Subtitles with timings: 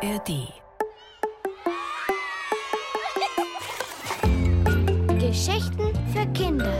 [0.00, 0.52] ARD.
[5.18, 6.72] Geschichten für Kinder.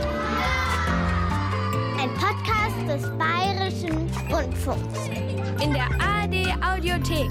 [1.99, 5.09] Ein Podcast des Bayerischen Rundfunks.
[5.61, 7.29] In der ARD Audiothek.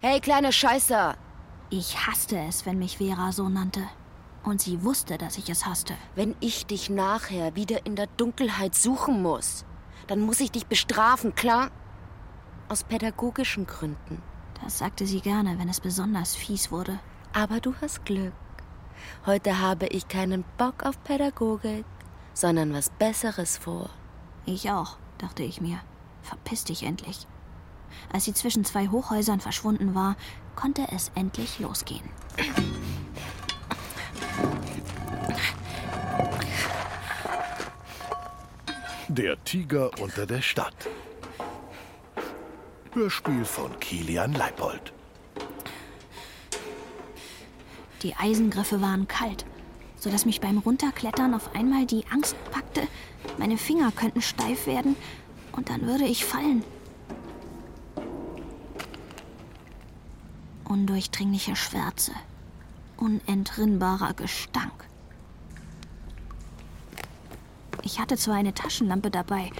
[0.00, 1.14] Hey, kleiner Scheißer!
[1.70, 3.84] Ich hasste es, wenn mich Vera so nannte.
[4.42, 5.94] Und sie wusste, dass ich es hasste.
[6.16, 9.64] Wenn ich dich nachher wieder in der Dunkelheit suchen muss,
[10.08, 11.70] dann muss ich dich bestrafen, klar?
[12.68, 14.22] Aus pädagogischen Gründen.
[14.62, 16.98] Das sagte sie gerne, wenn es besonders fies wurde.
[17.32, 18.32] Aber du hast Glück.
[19.26, 21.84] Heute habe ich keinen Bock auf Pädagogik,
[22.32, 23.90] sondern was Besseres vor.
[24.46, 25.78] Ich auch, dachte ich mir.
[26.22, 27.26] Verpiss dich endlich.
[28.12, 30.16] Als sie zwischen zwei Hochhäusern verschwunden war,
[30.56, 32.08] konnte es endlich losgehen.
[39.08, 40.88] Der Tiger unter der Stadt.
[42.94, 44.92] Hörspiel von Kilian Leipold.
[48.02, 49.44] Die Eisengriffe waren kalt,
[49.96, 52.82] sodass mich beim Runterklettern auf einmal die Angst packte,
[53.36, 54.94] meine Finger könnten steif werden
[55.50, 56.62] und dann würde ich fallen.
[60.62, 62.12] Undurchdringliche Schwärze,
[62.96, 64.88] unentrinnbarer Gestank.
[67.82, 69.50] Ich hatte zwar eine Taschenlampe dabei,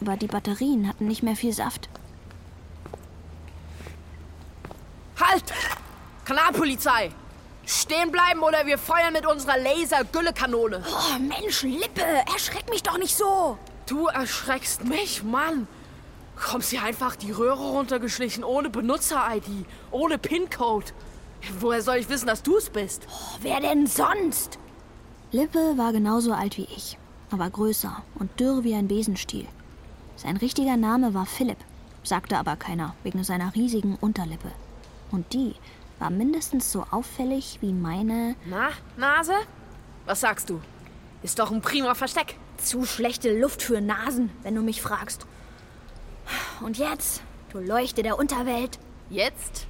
[0.00, 1.88] aber die Batterien hatten nicht mehr viel Saft.
[5.20, 5.44] Halt!
[6.24, 7.10] Kanalpolizei!
[7.66, 10.82] Stehen bleiben oder wir feuern mit unserer Laser-Güllekanone.
[10.86, 12.02] Oh, Mensch, Lippe,
[12.32, 13.58] erschreck mich doch nicht so.
[13.86, 15.66] Du erschreckst mich, Mann.
[16.36, 20.86] Kommst hier einfach die Röhre runtergeschlichen, ohne Benutzer-ID, ohne PIN-Code.
[21.60, 23.06] Woher soll ich wissen, dass du es bist?
[23.10, 24.58] Oh, wer denn sonst?
[25.30, 26.96] Lippe war genauso alt wie ich,
[27.30, 29.46] aber größer und dürr wie ein Besenstiel.
[30.16, 31.58] Sein richtiger Name war Philipp,
[32.02, 34.52] sagte aber keiner wegen seiner riesigen Unterlippe.
[35.10, 35.54] Und die
[35.98, 38.36] war mindestens so auffällig wie meine.
[38.46, 39.34] Na, Nase?
[40.06, 40.60] Was sagst du?
[41.22, 42.36] Ist doch ein prima Versteck.
[42.58, 45.26] Zu schlechte Luft für Nasen, wenn du mich fragst.
[46.60, 48.78] Und jetzt, du Leuchte der Unterwelt.
[49.10, 49.66] Jetzt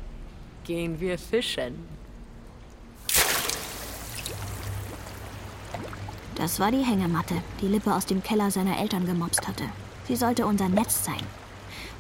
[0.65, 1.87] gehen wir fischen.
[6.35, 9.65] Das war die Hängematte, die Lippe aus dem Keller seiner Eltern gemopst hatte.
[10.07, 11.23] Sie sollte unser Netz sein.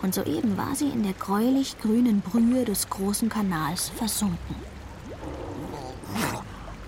[0.03, 4.57] Und soeben war sie in der gräulich grünen Brühe des großen Kanals versunken.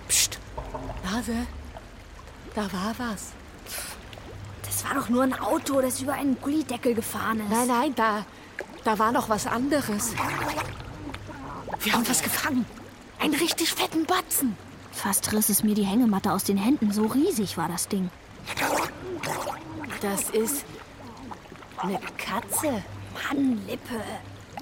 [0.07, 0.39] Psst.
[1.03, 1.35] Nase,
[2.55, 3.31] da war was.
[4.63, 7.49] Das war doch nur ein Auto, das über einen Gullideckel gefahren ist.
[7.49, 8.25] Nein, nein, da,
[8.83, 10.13] da war noch was anderes.
[11.81, 12.65] Wir haben was gefangen.
[13.19, 14.55] Einen richtig fetten Batzen.
[14.91, 18.09] Fast riss es mir die Hängematte aus den Händen, so riesig war das Ding.
[20.01, 20.65] Das ist
[21.77, 22.83] eine Katze.
[23.13, 24.01] Mann, Lippe.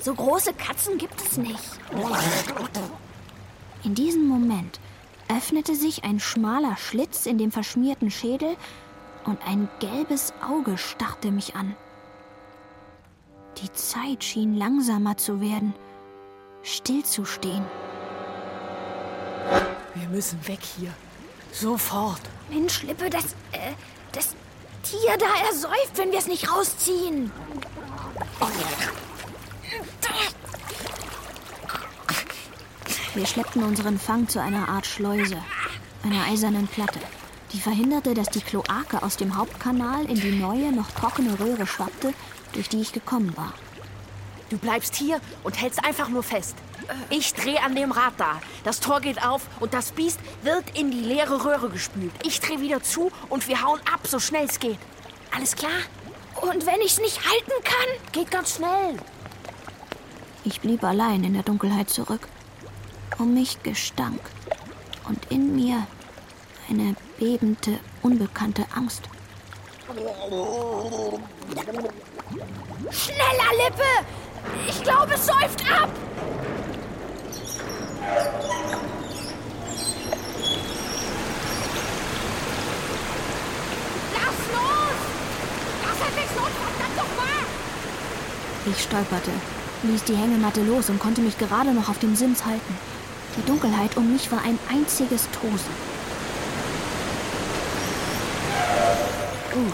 [0.01, 1.79] So große Katzen gibt es nicht.
[3.83, 4.79] In diesem Moment
[5.29, 8.55] öffnete sich ein schmaler Schlitz in dem verschmierten Schädel
[9.25, 11.75] und ein gelbes Auge starrte mich an.
[13.61, 15.73] Die Zeit schien langsamer zu werden,
[16.63, 17.66] stillzustehen.
[19.95, 20.93] Wir müssen weg hier.
[21.51, 22.21] Sofort.
[22.49, 23.73] Mensch, Lippe, das, äh,
[24.11, 24.35] das
[24.83, 27.31] Tier da ersäuft, wenn wir es nicht rausziehen.
[33.16, 35.38] Wir schleppten unseren Fang zu einer Art Schleuse,
[36.03, 37.00] einer eisernen Platte.
[37.52, 42.14] Die verhinderte, dass die Kloake aus dem Hauptkanal in die neue, noch trockene Röhre schwappte,
[42.53, 43.53] durch die ich gekommen war.
[44.50, 46.56] Du bleibst hier und hältst einfach nur fest.
[47.09, 48.40] Ich drehe an dem Rad da.
[48.64, 52.12] Das Tor geht auf und das Biest wird in die leere Röhre gespült.
[52.24, 54.80] Ich drehe wieder zu und wir hauen ab, so schnell es geht.
[55.36, 55.72] Alles klar?
[56.41, 58.11] Und wenn ich es nicht halten kann?
[58.11, 58.95] Geht ganz schnell.
[60.44, 62.27] Ich blieb allein in der Dunkelheit zurück.
[63.17, 64.22] Um mich gestank.
[65.07, 65.85] Und in mir
[66.69, 69.03] eine bebende, unbekannte Angst.
[72.91, 74.05] Schneller, Lippe!
[74.67, 75.90] Ich glaube, es säuft ab!
[84.14, 84.99] Lass los!
[85.84, 85.98] Wasserwechsel, verdammt nochmal!
[88.66, 89.32] Ich stolperte,
[89.84, 92.78] ließ die Hängematte los und konnte mich gerade noch auf dem Sims halten.
[93.38, 95.90] Die Dunkelheit um mich war ein einziges Tosen.
[99.56, 99.72] Uh,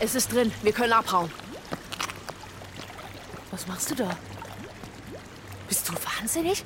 [0.00, 0.52] es ist drin.
[0.62, 1.30] Wir können abhauen.
[3.50, 4.10] Was machst du da?
[5.68, 6.64] Bist du wahnsinnig?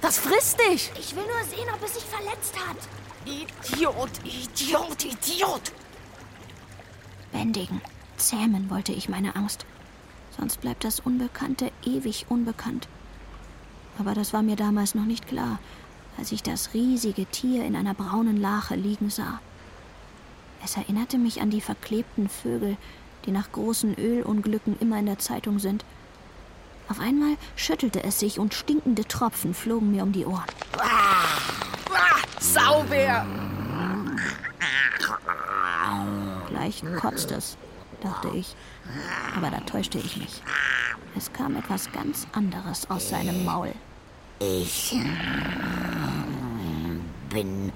[0.00, 0.90] Das frisst dich!
[0.98, 2.76] Ich will nur sehen, ob es sich verletzt hat.
[3.24, 5.72] Idiot, Idiot, Idiot!
[7.32, 7.80] Bändigen,
[8.16, 9.66] zähmen wollte ich meine Angst.
[10.36, 12.88] Sonst bleibt das Unbekannte ewig unbekannt.
[13.98, 15.58] Aber das war mir damals noch nicht klar,
[16.18, 19.40] als ich das riesige Tier in einer braunen Lache liegen sah.
[20.64, 22.76] Es erinnerte mich an die verklebten Vögel,
[23.26, 25.84] die nach großen Ölunglücken immer in der Zeitung sind.
[26.88, 30.44] Auf einmal schüttelte es sich und stinkende Tropfen flogen mir um die Ohren.
[30.78, 33.26] Ah, Saubär!
[36.48, 37.56] Gleich kotzt es,
[38.04, 38.54] dachte ich.
[39.36, 40.42] Aber da täuschte ich mich.
[41.16, 43.72] Es kam etwas ganz anderes aus seinem Maul.
[44.40, 44.96] Ich
[47.30, 47.72] bin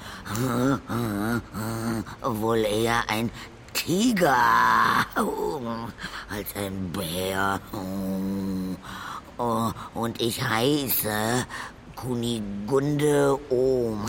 [2.23, 3.31] wohl eher ein
[3.73, 4.37] Tiger
[5.17, 7.61] als ein Bär.
[9.95, 11.47] Und ich heiße
[11.95, 14.05] Kunigunde Ohm.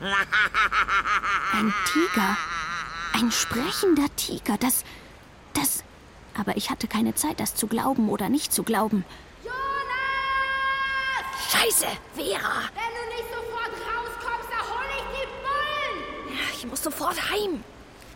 [0.00, 2.36] Ein Tiger.
[3.12, 4.56] Ein sprechender Tiger.
[4.58, 4.84] Das.
[5.54, 5.84] Das.
[6.38, 9.04] Aber ich hatte keine Zeit, das zu glauben oder nicht zu glauben.
[11.50, 12.68] Scheiße, Vera.
[12.74, 16.38] Wenn du nicht sofort rauskommst, da hol ich die Bullen!
[16.52, 17.62] Ich muss sofort heim.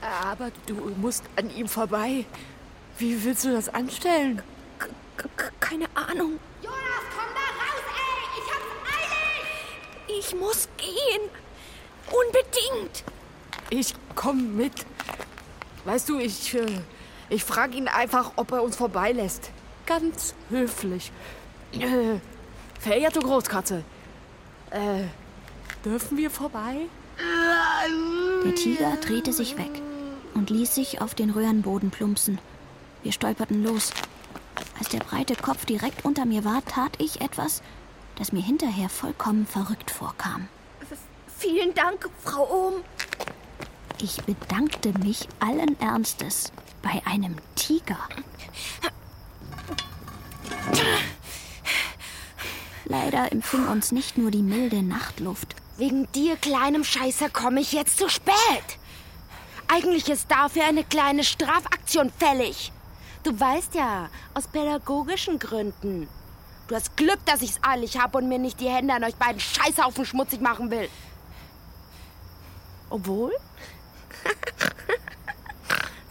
[0.02, 2.24] Aber du musst an ihm vorbei.
[2.98, 4.42] Wie willst du das anstellen?
[5.60, 6.40] Keine Ahnung.
[6.62, 8.20] Jonas, komm da raus, ey!
[8.40, 10.18] Ich hab's eilig!
[10.18, 11.30] Ich muss gehen.
[12.10, 13.04] Unbedingt.
[13.70, 14.72] Ich komm mit.
[15.84, 16.80] Weißt du, ich, äh,
[17.28, 19.50] ich frage ihn einfach, ob er uns vorbeilässt.
[19.86, 21.12] Ganz höflich.
[21.72, 22.18] Äh,
[22.78, 23.84] verehrte Großkatze,
[24.70, 25.04] äh,
[25.84, 26.86] dürfen wir vorbei?
[28.44, 29.82] Der Tiger drehte sich weg
[30.34, 32.38] und ließ sich auf den Röhrenboden plumpsen.
[33.02, 33.92] Wir stolperten los.
[34.78, 37.62] Als der breite Kopf direkt unter mir war, tat ich etwas,
[38.16, 40.48] das mir hinterher vollkommen verrückt vorkam.
[41.40, 42.84] Vielen Dank, Frau Ohm.
[43.98, 46.52] Ich bedankte mich allen Ernstes
[46.82, 47.98] bei einem Tiger.
[52.84, 55.56] Leider empfing uns nicht nur die milde Nachtluft.
[55.78, 58.34] Wegen dir, kleinem Scheißer, komme ich jetzt zu spät.
[59.66, 62.70] Eigentlich ist dafür eine kleine Strafaktion fällig.
[63.22, 66.06] Du weißt ja, aus pädagogischen Gründen.
[66.68, 69.40] Du hast Glück, dass ich's eilig habe und mir nicht die Hände an euch beiden
[69.40, 70.90] Scheißhaufen schmutzig machen will.
[72.90, 73.32] Obwohl?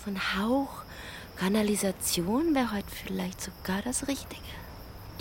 [0.06, 0.84] So ein Hauch
[1.40, 4.42] Kanalisation wäre heute vielleicht sogar das Richtige.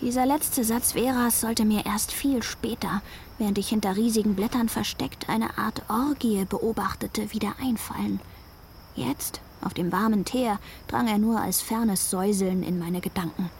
[0.01, 3.03] Dieser letzte Satz Veras sollte mir erst viel später,
[3.39, 8.21] während ich hinter riesigen Blättern versteckt eine Art Orgie beobachtete, wieder einfallen.
[8.95, 13.51] Jetzt, auf dem warmen Teer, drang er nur als fernes Säuseln in meine Gedanken.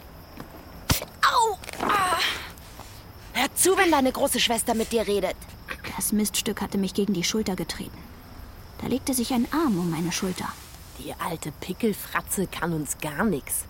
[1.21, 1.57] Au!
[1.81, 2.17] Ah.
[3.39, 5.37] Hör zu, wenn deine große Schwester mit dir redet.
[5.95, 7.97] Das Miststück hatte mich gegen die Schulter getreten.
[8.81, 10.49] Da legte sich ein Arm um meine Schulter.
[10.99, 13.63] Die alte Pickelfratze kann uns gar nichts.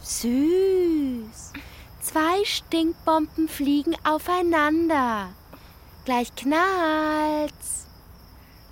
[0.00, 1.52] Süß.
[2.00, 5.28] Zwei Stinkbomben fliegen aufeinander.
[6.06, 7.88] Gleich knallt's.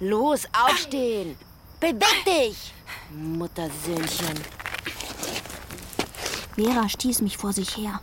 [0.00, 1.37] Los, aufstehen.
[1.79, 2.73] Beweg dich,
[3.12, 4.41] Muttersöhnchen.
[6.55, 8.00] Vera stieß mich vor sich her.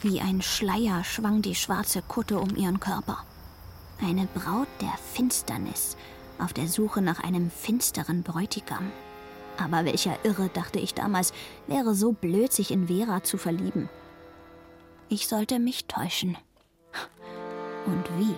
[0.00, 3.24] Wie ein Schleier schwang die schwarze Kutte um ihren Körper.
[4.00, 5.96] Eine Braut der Finsternis,
[6.38, 8.92] auf der Suche nach einem finsteren Bräutigam.
[9.56, 11.32] Aber welcher Irre, dachte ich damals,
[11.66, 13.88] wäre so blöd, sich in Vera zu verlieben.
[15.08, 16.38] Ich sollte mich täuschen.
[17.86, 18.36] Und wie?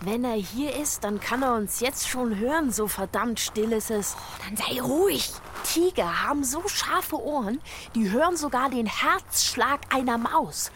[0.00, 3.90] Wenn er hier ist, dann kann er uns jetzt schon hören, so verdammt still ist
[3.90, 4.16] es.
[4.44, 5.32] Dann sei ruhig.
[5.64, 7.60] Tiger haben so scharfe Ohren,
[7.94, 10.70] die hören sogar den Herzschlag einer Maus.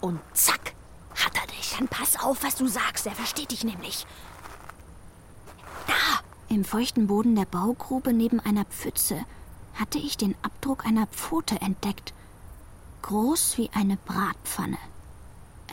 [0.00, 0.74] Und zack,
[1.16, 1.74] hat er dich.
[1.76, 3.06] Dann pass auf, was du sagst.
[3.06, 4.06] Er versteht dich nämlich.
[6.50, 9.24] Im feuchten Boden der Baugrube neben einer Pfütze
[9.74, 12.14] hatte ich den Abdruck einer Pfote entdeckt.
[13.02, 14.78] Groß wie eine Bratpfanne.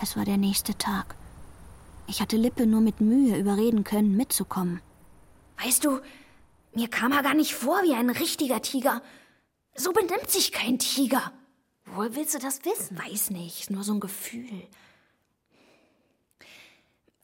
[0.01, 1.15] Es war der nächste Tag.
[2.07, 4.81] Ich hatte Lippe nur mit Mühe überreden können, mitzukommen.
[5.63, 5.99] Weißt du,
[6.73, 9.01] mir kam er gar nicht vor wie ein richtiger Tiger.
[9.75, 11.31] So benimmt sich kein Tiger.
[11.85, 12.97] Woher willst du das wissen?
[12.97, 14.67] Weiß nicht, ist nur so ein Gefühl.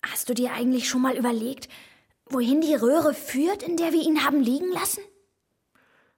[0.01, 1.69] Hast du dir eigentlich schon mal überlegt,
[2.25, 5.01] wohin die Röhre führt, in der wir ihn haben liegen lassen?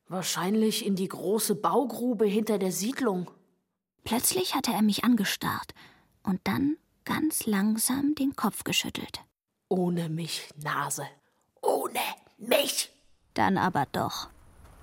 [0.08, 3.32] Wahrscheinlich in die große Baugrube hinter der Siedlung.
[4.04, 5.74] Plötzlich hatte er mich angestarrt
[6.24, 9.22] und dann ganz langsam den Kopf geschüttelt.
[9.70, 11.08] Ohne mich, Nase.
[11.62, 12.00] Ohne
[12.38, 12.90] mich.
[13.34, 14.28] Dann aber doch,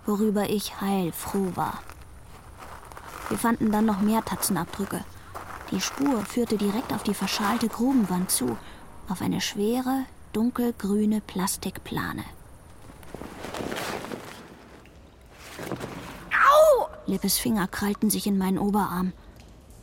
[0.07, 1.83] worüber ich heilfroh war.
[3.29, 5.05] Wir fanden dann noch mehr Tatzenabdrücke.
[5.71, 8.59] Die Spur führte direkt auf die verschalte Grubenwand zu,
[9.09, 12.25] auf eine schwere, dunkelgrüne Plastikplane.
[16.33, 16.87] Au!
[17.07, 19.13] Lippes Finger krallten sich in meinen Oberarm.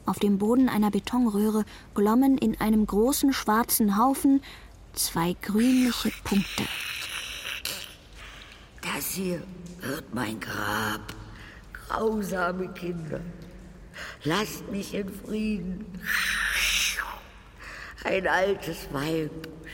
[0.08, 4.42] Auf dem Boden einer Betonröhre glommen in einem großen schwarzen Haufen
[4.94, 6.64] zwei grünliche Punkte.
[8.82, 9.44] Das hier
[9.82, 11.02] wird mein Grab.
[11.74, 13.20] Grausame Kinder.
[14.24, 15.86] Lasst mich in Frieden.
[18.06, 19.32] Ein altes Weib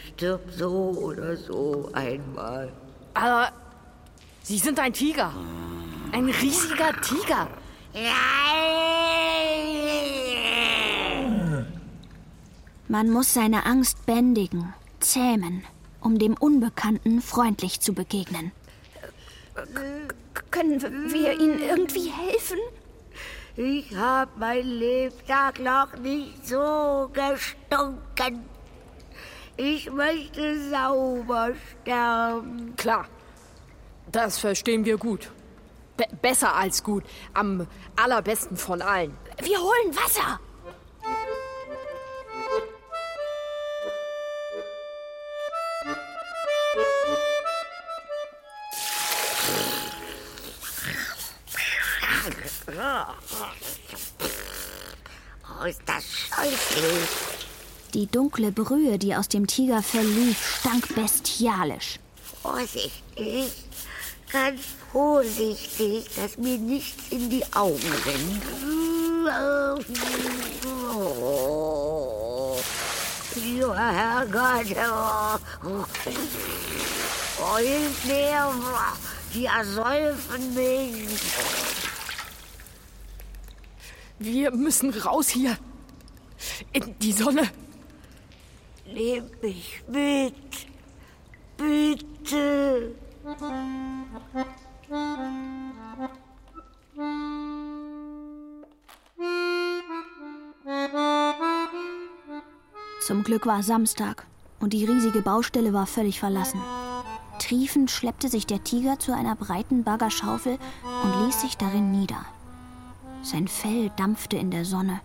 [0.08, 2.74] stirbt so oder so einmal.
[3.14, 3.52] Aber
[4.42, 5.32] Sie sind ein Tiger.
[6.12, 7.48] Ein riesiger Tiger.
[12.88, 15.64] Man muss seine Angst bändigen, zähmen,
[16.02, 18.52] um dem Unbekannten freundlich zu begegnen.
[20.52, 22.60] Können wir Ihnen irgendwie helfen?
[23.56, 28.46] Ich hab mein Lebtag noch nicht so gestunken.
[29.56, 32.76] Ich möchte sauber sterben.
[32.76, 33.06] Klar.
[34.12, 35.32] Das verstehen wir gut.
[35.96, 37.04] Be besser als gut.
[37.34, 39.16] Am allerbesten von allen.
[39.42, 40.40] Wir holen Wasser.
[55.62, 57.10] Oh, ist das scheußlich.
[57.94, 62.00] Die dunkle Brühe, die aus dem Tigerfell lief, stank bestialisch.
[62.42, 63.52] Vorsichtig,
[64.32, 64.62] ganz
[64.92, 68.44] vorsichtig, dass mir nichts in die Augen rinnt.
[73.66, 75.38] Oh, Herrgott, oh,
[77.40, 78.52] oh, hilf mir,
[79.34, 81.08] die ersäufen mich.
[84.20, 85.58] Wir müssen raus hier.
[86.72, 87.50] In die Sonne.
[88.86, 90.68] Nehmt mich mit,
[91.58, 92.96] bitte.
[103.06, 104.26] Zum Glück war Samstag
[104.60, 106.62] und die riesige Baustelle war völlig verlassen.
[107.40, 110.58] Triefend schleppte sich der Tiger zu einer breiten Baggerschaufel
[111.04, 112.26] und ließ sich darin nieder.
[113.24, 115.00] Sein Fell dampfte in der Sonne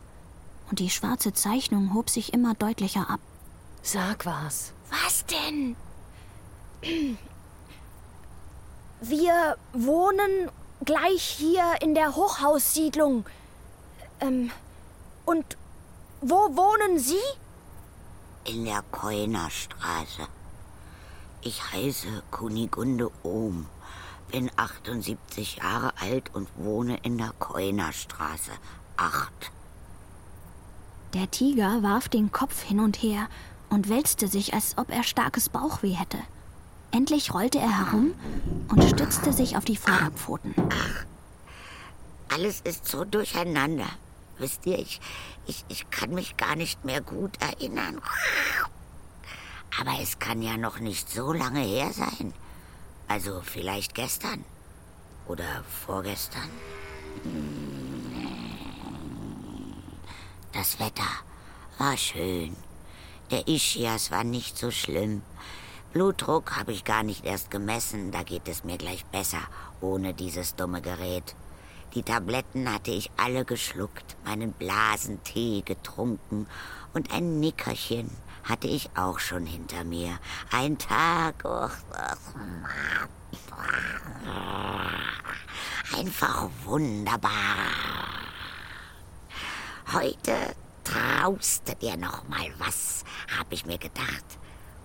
[0.70, 3.20] und die schwarze Zeichnung hob sich immer deutlicher ab.
[3.82, 4.72] Sag was.
[4.90, 5.76] Was denn?
[9.00, 10.50] Wir wohnen
[10.84, 13.24] gleich hier in der Hochhaussiedlung.
[14.20, 14.50] Ähm,
[15.24, 15.56] und
[16.20, 17.14] wo wohnen Sie?
[18.44, 20.26] In der Keunerstraße.
[21.42, 23.66] Ich heiße Kunigunde Ohm,
[24.30, 28.52] bin 78 Jahre alt und wohne in der Keunerstraße
[28.96, 29.32] 8.
[31.14, 33.28] Der Tiger warf den Kopf hin und her
[33.70, 36.18] und wälzte sich, als ob er starkes Bauchweh hätte.
[36.90, 38.14] Endlich rollte er herum
[38.68, 40.54] und stützte sich auf die Vorderpfoten.
[42.28, 43.88] Alles ist so durcheinander.
[44.38, 45.00] Wisst ihr, ich,
[45.46, 48.00] ich, ich kann mich gar nicht mehr gut erinnern.
[49.80, 52.32] Aber es kann ja noch nicht so lange her sein.
[53.08, 54.44] Also vielleicht gestern
[55.26, 56.50] oder vorgestern.
[60.52, 61.08] Das Wetter
[61.78, 62.54] war schön.
[63.30, 65.22] Der Ischias war nicht so schlimm.
[65.94, 69.40] Blutdruck habe ich gar nicht erst gemessen, da geht es mir gleich besser,
[69.80, 71.34] ohne dieses dumme Gerät.
[71.94, 76.46] Die Tabletten hatte ich alle geschluckt, meinen Blasentee getrunken
[76.92, 78.10] und ein Nickerchen
[78.48, 80.18] hatte ich auch schon hinter mir.
[80.50, 81.68] Ein Tag, oh,
[85.96, 87.30] einfach wunderbar.
[89.92, 93.04] Heute trauste dir noch mal was,
[93.38, 94.24] hab ich mir gedacht.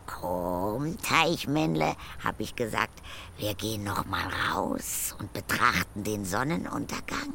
[0.05, 3.01] Komm, Teichmännle, hab ich gesagt,
[3.37, 7.33] wir gehen noch mal raus und betrachten den Sonnenuntergang.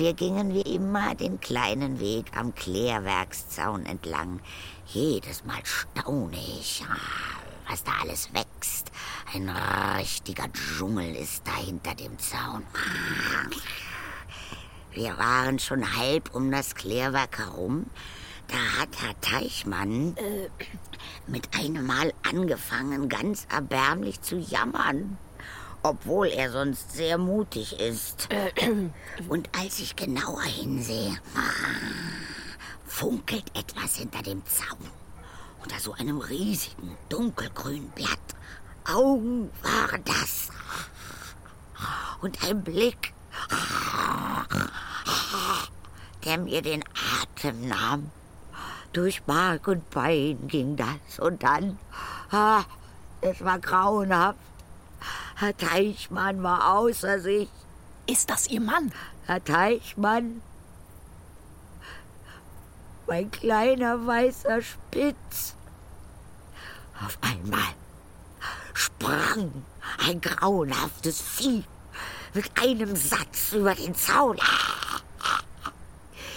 [0.00, 4.40] Wir gingen wie immer den kleinen Weg am Klärwerkszaun entlang.
[4.86, 6.82] Jedes Mal staune ich,
[7.68, 8.90] was da alles wächst.
[9.34, 9.50] Ein
[9.98, 12.62] richtiger Dschungel ist da hinter dem Zaun.
[14.92, 17.84] Wir waren schon halb um das Klärwerk herum.
[18.48, 20.48] Da hat Herr Teichmann äh,
[21.26, 25.18] mit einem Mal angefangen, ganz erbärmlich zu jammern.
[25.82, 28.28] Obwohl er sonst sehr mutig ist.
[29.28, 31.18] Und als ich genauer hinsehe,
[32.86, 34.90] funkelt etwas hinter dem Zaun.
[35.62, 38.18] Unter so einem riesigen, dunkelgrünen Blatt.
[38.84, 40.48] Augen waren das.
[42.20, 43.14] Und ein Blick
[46.24, 46.84] der mir den
[47.22, 48.10] Atem nahm.
[48.92, 51.78] Durch Mark und Bein ging das und dann,
[52.30, 52.62] ah,
[53.20, 54.38] es war grauenhaft.
[55.40, 57.48] Herr Teichmann war außer sich.
[58.06, 58.92] Ist das Ihr Mann?
[59.24, 60.42] Herr Teichmann,
[63.06, 65.54] mein kleiner weißer Spitz.
[67.02, 67.72] Auf einmal
[68.74, 69.64] sprang
[70.06, 71.64] ein grauenhaftes Vieh
[72.34, 74.36] mit einem Satz über den Zaun.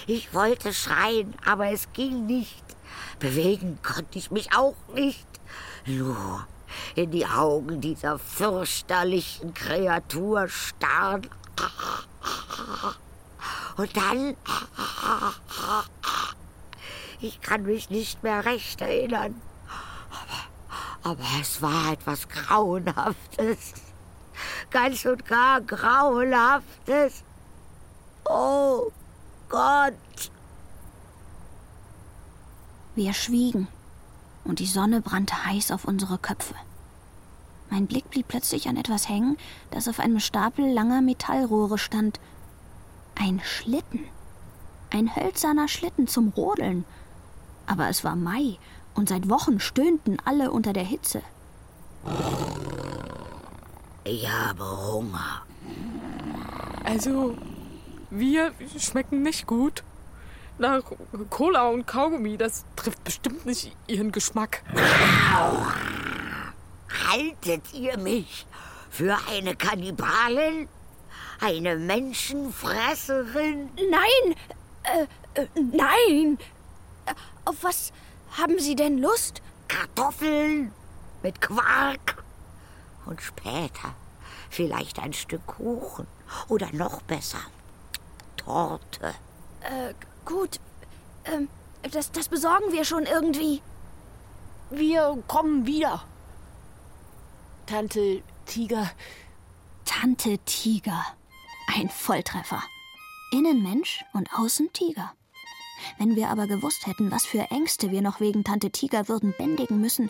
[0.08, 2.64] Ich wollte schreien, aber es ging nicht.
[3.20, 5.28] Bewegen konnte ich mich auch nicht.
[5.86, 6.48] Nur
[6.96, 11.30] in die Augen dieser fürchterlichen Kreatur starren.
[13.78, 14.36] Und dann.
[17.20, 19.42] Ich kann mich nicht mehr recht erinnern.
[21.04, 23.74] Aber, es war etwas Grauenhaftes.
[24.70, 27.24] Ganz und gar Grauenhaftes.
[28.26, 28.92] Oh
[29.50, 29.94] Gott.
[32.96, 33.68] Wir schwiegen
[34.44, 36.56] und die Sonne brannte heiß auf unsere Köpfe.
[37.70, 39.38] Mein Blick blieb plötzlich an etwas hängen,
[39.72, 42.20] das auf einem Stapel langer Metallrohre stand.
[43.16, 44.06] Ein Schlitten.
[44.92, 46.86] Ein hölzerner Schlitten zum Rodeln.
[47.66, 48.58] Aber es war Mai
[48.94, 51.22] und seit Wochen stöhnten alle unter der Hitze.
[54.04, 55.44] Ich habe Hunger.
[56.84, 57.38] Also,
[58.10, 59.84] wir schmecken nicht gut.
[60.58, 60.84] Nach
[61.30, 64.64] Cola und Kaugummi, das trifft bestimmt nicht Ihren Geschmack.
[67.10, 68.46] Haltet ihr mich
[68.90, 70.68] für eine Kannibalin?
[71.40, 73.70] Eine Menschenfresserin?
[73.90, 74.36] Nein!
[74.84, 75.08] Äh,
[75.42, 76.38] äh, nein!
[77.46, 77.92] Auf was
[78.38, 79.42] haben Sie denn Lust?
[79.68, 80.72] Kartoffeln
[81.24, 82.24] mit Quark.
[83.06, 83.96] Und später
[84.50, 86.08] vielleicht ein Stück Kuchen.
[86.48, 87.40] Oder noch besser,
[88.38, 89.16] Torte.
[89.62, 89.94] Äh,
[90.26, 90.60] gut.
[91.26, 91.50] Ähm,
[91.92, 93.62] das, das besorgen wir schon irgendwie.
[94.70, 96.04] Wir kommen wieder.
[97.66, 98.92] Tante Tiger,
[99.86, 101.06] Tante Tiger.
[101.68, 102.62] Ein Volltreffer.
[103.32, 105.14] Innen Mensch und außen Tiger.
[105.98, 109.82] Wenn wir aber gewusst hätten, was für Ängste wir noch wegen Tante Tiger würden bändigen
[109.82, 110.10] müssen,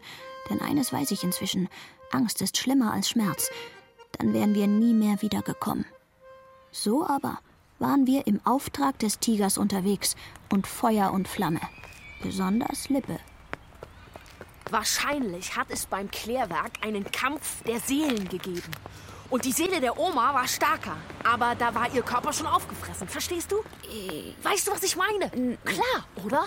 [0.50, 1.70] denn eines weiß ich inzwischen,
[2.12, 3.50] Angst ist schlimmer als Schmerz,
[4.14, 5.86] dann wären wir nie mehr wiedergekommen.
[6.72, 7.40] So aber
[7.84, 10.16] waren wir im Auftrag des Tigers unterwegs
[10.50, 11.60] und Feuer und Flamme.
[12.22, 13.20] Besonders Lippe.
[14.70, 18.72] wahrscheinlich hat es beim Klärwerk einen Kampf der Seelen gegeben.
[19.30, 23.08] Und die Seele der Oma war stärker, aber da war ihr Körper schon aufgefressen.
[23.08, 23.58] Verstehst du?
[24.44, 25.30] Weißt du, was ich meine?
[25.66, 26.46] Klar, oder?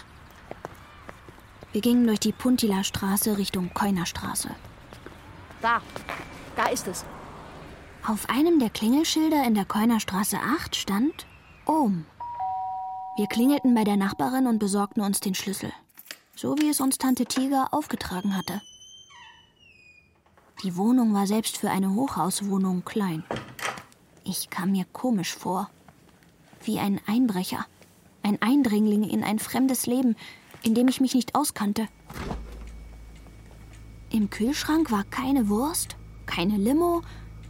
[1.72, 4.50] Wir gingen durch die Puntila Straße Richtung Keunerstraße.
[5.60, 5.82] Da,
[6.56, 7.04] da ist es.
[8.08, 11.26] Auf einem der Klingelschilder in der Keunerstraße 8 stand
[11.66, 12.04] Ohm.
[13.16, 15.72] Wir klingelten bei der Nachbarin und besorgten uns den Schlüssel.
[16.36, 18.62] So wie es uns Tante Tiger aufgetragen hatte.
[20.62, 23.24] Die Wohnung war selbst für eine Hochhauswohnung klein.
[24.22, 25.68] Ich kam mir komisch vor.
[26.62, 27.66] Wie ein Einbrecher.
[28.22, 30.14] Ein Eindringling in ein fremdes Leben,
[30.62, 31.88] in dem ich mich nicht auskannte.
[34.10, 37.02] Im Kühlschrank war keine Wurst, keine Limo,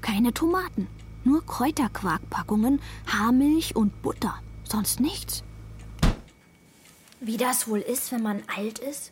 [0.07, 0.87] keine Tomaten.
[1.25, 4.41] Nur Kräuterquarkpackungen, Haarmilch und Butter.
[4.63, 5.43] Sonst nichts.
[7.21, 9.11] Wie das wohl ist, wenn man alt ist?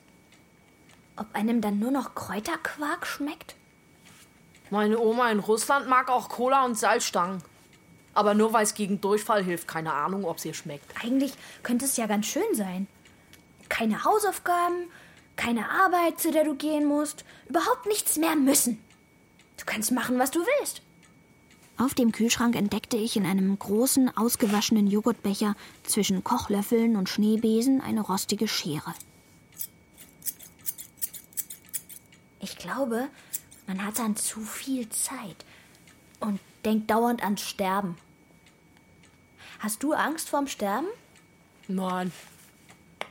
[1.17, 3.57] Ob einem dann nur noch Kräuterquark schmeckt?
[4.71, 7.43] Meine Oma in Russland mag auch Cola und Salzstangen.
[8.15, 11.05] Aber nur weil es gegen Durchfall hilft, keine Ahnung, ob es ihr schmeckt.
[11.05, 11.33] Eigentlich
[11.65, 12.87] könnte es ja ganz schön sein.
[13.69, 14.89] Keine Hausaufgaben,
[15.35, 18.79] keine Arbeit, zu der du gehen musst, überhaupt nichts mehr müssen.
[19.57, 20.84] Du kannst machen, was du willst.
[21.77, 28.01] Auf dem Kühlschrank entdeckte ich in einem großen, ausgewaschenen Joghurtbecher zwischen Kochlöffeln und Schneebesen eine
[28.01, 28.95] rostige Schere.
[32.41, 33.09] Ich glaube,
[33.67, 35.45] man hat dann zu viel Zeit
[36.21, 37.97] und denkt dauernd ans Sterben.
[39.59, 40.87] Hast du Angst vorm Sterben?
[41.67, 42.13] Nein.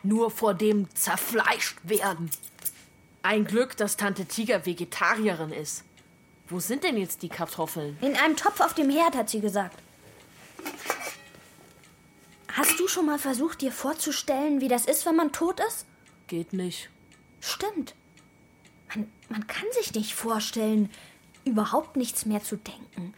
[0.04, 2.30] Nur vor dem zerfleischt werden.
[3.23, 5.84] Ein Glück, dass Tante Tiger Vegetarierin ist.
[6.48, 7.98] Wo sind denn jetzt die Kartoffeln?
[8.02, 9.78] In einem Topf auf dem Herd, hat sie gesagt.
[12.52, 15.86] Hast du schon mal versucht, dir vorzustellen, wie das ist, wenn man tot ist?
[16.28, 16.90] Geht nicht.
[17.40, 17.96] Stimmt.
[18.94, 20.90] Man, man kann sich nicht vorstellen,
[21.46, 23.14] überhaupt nichts mehr zu denken.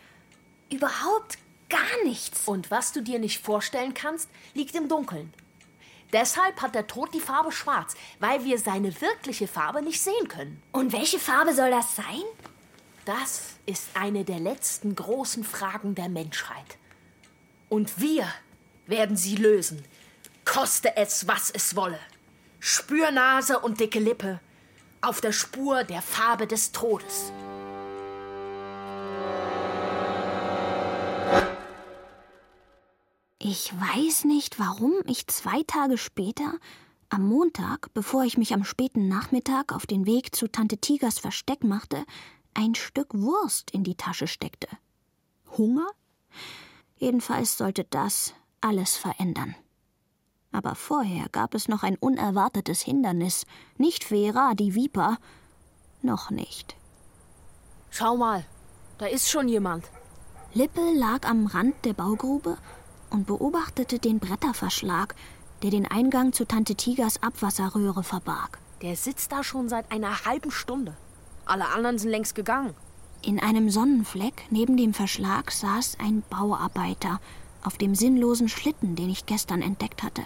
[0.72, 1.38] Überhaupt
[1.70, 2.48] gar nichts.
[2.48, 5.34] Und was du dir nicht vorstellen kannst, liegt im Dunkeln.
[6.14, 10.62] Deshalb hat der Tod die Farbe schwarz, weil wir seine wirkliche Farbe nicht sehen können.
[10.72, 12.24] Und welche Farbe soll das sein?
[13.06, 16.80] Das ist eine der letzten großen Fragen der Menschheit.
[17.70, 18.28] Und wir
[18.88, 19.86] werden sie lösen.
[20.44, 22.00] Koste es, was es wolle.
[22.60, 24.40] Spürnase und dicke Lippe.
[25.02, 27.32] Auf der Spur der Farbe des Todes.
[33.38, 36.56] Ich weiß nicht, warum ich zwei Tage später,
[37.10, 41.64] am Montag, bevor ich mich am späten Nachmittag auf den Weg zu Tante Tigers Versteck
[41.64, 42.04] machte,
[42.56, 44.68] ein Stück Wurst in die Tasche steckte.
[45.58, 45.88] Hunger?
[46.98, 49.56] Jedenfalls sollte das alles verändern.
[50.52, 53.46] Aber vorher gab es noch ein unerwartetes Hindernis.
[53.78, 55.18] Nicht Vera, die Viper.
[56.02, 56.76] Noch nicht.
[57.90, 58.46] Schau mal,
[58.98, 59.86] da ist schon jemand.
[60.54, 62.58] Lippe lag am Rand der Baugrube
[63.10, 65.16] und beobachtete den Bretterverschlag,
[65.62, 68.60] der den Eingang zu Tante Tigers Abwasserröhre verbarg.
[68.82, 70.96] Der sitzt da schon seit einer halben Stunde.
[71.46, 72.74] Alle anderen sind längst gegangen.
[73.22, 77.20] In einem Sonnenfleck neben dem Verschlag saß ein Bauarbeiter
[77.64, 80.24] auf dem sinnlosen Schlitten, den ich gestern entdeckt hatte.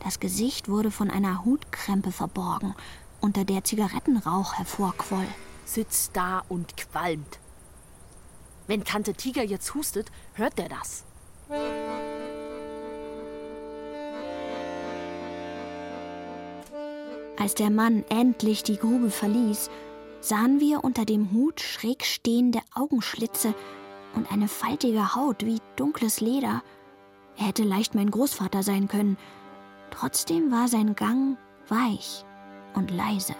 [0.00, 2.74] Das Gesicht wurde von einer Hutkrempe verborgen,
[3.20, 5.26] unter der Zigarettenrauch hervorquoll.
[5.64, 7.38] Sitzt da und qualmt.
[8.66, 11.04] Wenn Tante Tiger jetzt hustet, hört der das.
[17.38, 19.70] Als der Mann endlich die Grube verließ,
[20.22, 23.54] sahen wir unter dem Hut schräg stehende Augenschlitze
[24.14, 26.62] und eine faltige Haut wie dunkles Leder.
[27.36, 29.18] Er hätte leicht mein Großvater sein können.
[29.90, 31.36] Trotzdem war sein Gang
[31.68, 32.24] weich
[32.74, 33.34] und leise.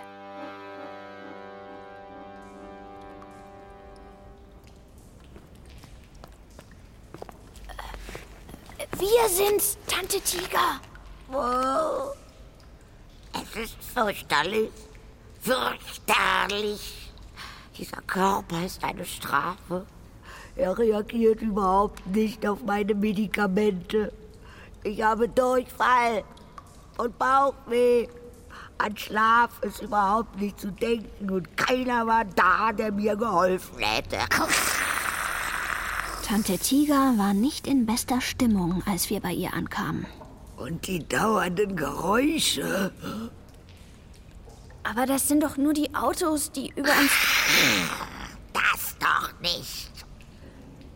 [8.99, 10.81] Wir sind's, Tante Tiger.
[11.33, 12.13] Oh,
[13.35, 14.71] es ist fürchterlich.
[15.43, 17.11] Fürchterlich.
[17.77, 19.85] Dieser Körper ist eine Strafe.
[20.55, 24.13] Er reagiert überhaupt nicht auf meine Medikamente.
[24.85, 26.23] Ich habe Durchfall
[26.97, 28.07] und Bauchweh.
[28.79, 34.19] An Schlaf ist überhaupt nicht zu denken und keiner war da, der mir geholfen hätte.
[36.25, 40.07] Tante Tiger war nicht in bester Stimmung, als wir bei ihr ankamen.
[40.57, 42.93] Und die dauernden Geräusche.
[44.85, 47.13] Aber das sind doch nur die Autos, die über uns.
[48.53, 49.91] Das doch nicht.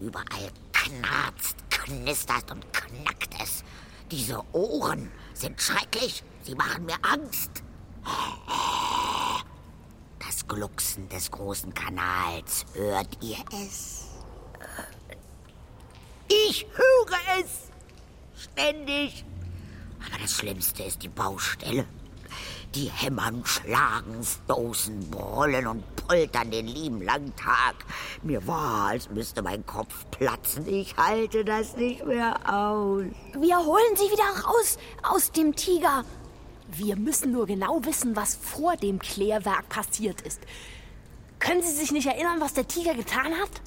[0.01, 3.65] Überall knarzt, knistert und knackt es.
[4.11, 6.23] Diese Ohren sind schrecklich.
[6.43, 7.63] Sie machen mir Angst.
[10.19, 12.67] Das Glucksen des großen Kanals.
[12.75, 14.05] Hört ihr es?
[16.29, 17.71] Ich höre es.
[18.43, 19.25] Ständig.
[20.07, 21.87] Aber das Schlimmste ist die Baustelle.
[22.77, 27.75] Die hämmern, schlagen, stoßen, brüllen und poltern den lieben langen Tag.
[28.23, 30.69] Mir war, als müsste mein Kopf platzen.
[30.69, 33.05] Ich halte das nicht mehr aus.
[33.41, 36.05] Wir holen sie wieder raus aus dem Tiger.
[36.69, 40.43] Wir müssen nur genau wissen, was vor dem Klärwerk passiert ist.
[41.39, 43.63] Können Sie sich nicht erinnern, was der Tiger getan hat?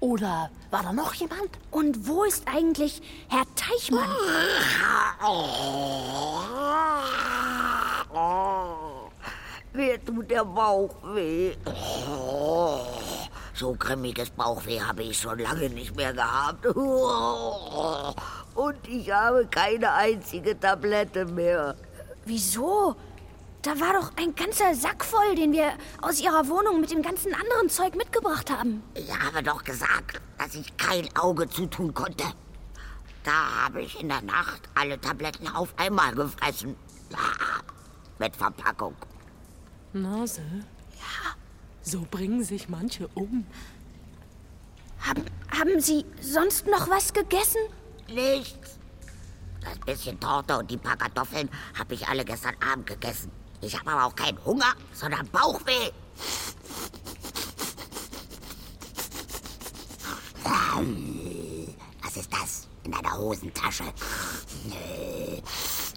[0.00, 1.48] Oder war da noch jemand?
[1.70, 4.10] Und wo ist eigentlich Herr Teichmann?
[8.20, 9.10] Oh,
[9.72, 11.54] mir tut der Bauch weh.
[11.64, 12.80] Oh,
[13.54, 16.66] so grimmiges Bauchweh habe ich schon lange nicht mehr gehabt.
[16.74, 18.12] Oh,
[18.56, 21.76] und ich habe keine einzige Tablette mehr.
[22.24, 22.96] Wieso?
[23.62, 27.32] Da war doch ein ganzer Sack voll, den wir aus ihrer Wohnung mit dem ganzen
[27.34, 28.82] anderen Zeug mitgebracht haben.
[28.94, 32.24] Ich habe doch gesagt, dass ich kein Auge zutun konnte.
[33.22, 36.74] Da habe ich in der Nacht alle Tabletten auf einmal gefressen.
[37.10, 37.18] Ja,
[38.18, 38.94] mit Verpackung.
[39.92, 40.42] Nase?
[40.98, 41.34] Ja.
[41.82, 43.46] So bringen sich manche um.
[45.00, 47.60] Haben, haben Sie sonst noch was gegessen?
[48.08, 48.78] Nichts.
[49.60, 53.30] Das bisschen Torte und die paar Kartoffeln habe ich alle gestern Abend gegessen.
[53.60, 55.90] Ich habe aber auch keinen Hunger, sondern Bauchweh.
[62.02, 63.84] Was ist das in deiner Hosentasche?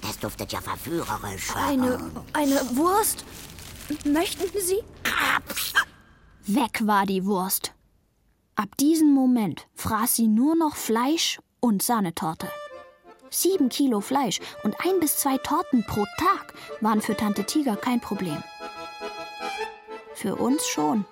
[0.02, 1.56] Das duftet ja verführerisch.
[1.56, 3.24] Eine, eine Wurst?
[4.06, 4.84] Möchten Sie?
[6.46, 7.74] Weg war die Wurst.
[8.56, 12.48] Ab diesem Moment fraß sie nur noch Fleisch und Sahnetorte.
[13.30, 18.02] Sieben Kilo Fleisch und ein bis zwei Torten pro Tag waren für Tante Tiger kein
[18.02, 18.44] Problem.
[20.16, 21.06] Für uns schon.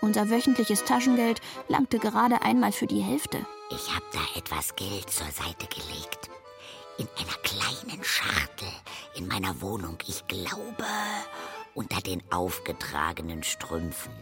[0.00, 3.44] Unser wöchentliches Taschengeld langte gerade einmal für die Hälfte.
[3.70, 6.29] Ich habe da etwas Geld zur Seite gelegt.
[7.00, 8.68] In einer kleinen Schachtel
[9.14, 9.96] in meiner Wohnung.
[10.06, 10.84] Ich glaube,
[11.72, 14.12] unter den aufgetragenen Strümpfen.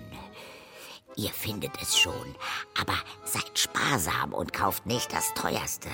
[1.17, 2.37] Ihr findet es schon,
[2.81, 5.89] aber seid sparsam und kauft nicht das teuerste.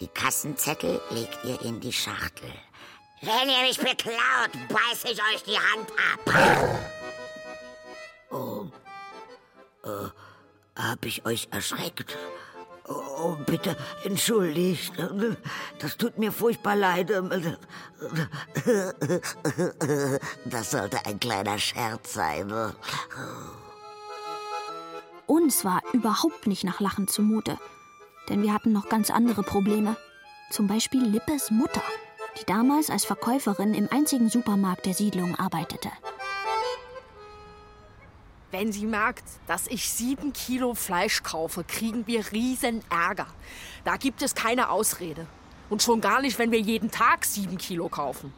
[0.00, 2.50] Die Kassenzettel legt ihr in die Schachtel.
[3.20, 6.80] Wenn ihr mich beklaut, beiß ich euch die Hand ab.
[8.30, 8.64] Oh,
[9.84, 10.08] äh,
[10.80, 12.16] hab ich euch erschreckt?
[12.88, 14.92] Oh, bitte, entschuldigt.
[15.78, 17.12] Das tut mir furchtbar leid.
[20.44, 22.52] Das sollte ein kleiner Scherz sein.
[25.26, 27.58] Uns war überhaupt nicht nach Lachen zumute,
[28.28, 29.96] denn wir hatten noch ganz andere Probleme.
[30.50, 31.82] Zum Beispiel Lippes Mutter,
[32.40, 35.90] die damals als Verkäuferin im einzigen Supermarkt der Siedlung arbeitete.
[38.52, 43.26] Wenn sie merkt, dass ich sieben Kilo Fleisch kaufe, kriegen wir riesen Ärger.
[43.82, 45.26] Da gibt es keine Ausrede.
[45.70, 48.30] Und schon gar nicht, wenn wir jeden Tag sieben Kilo kaufen.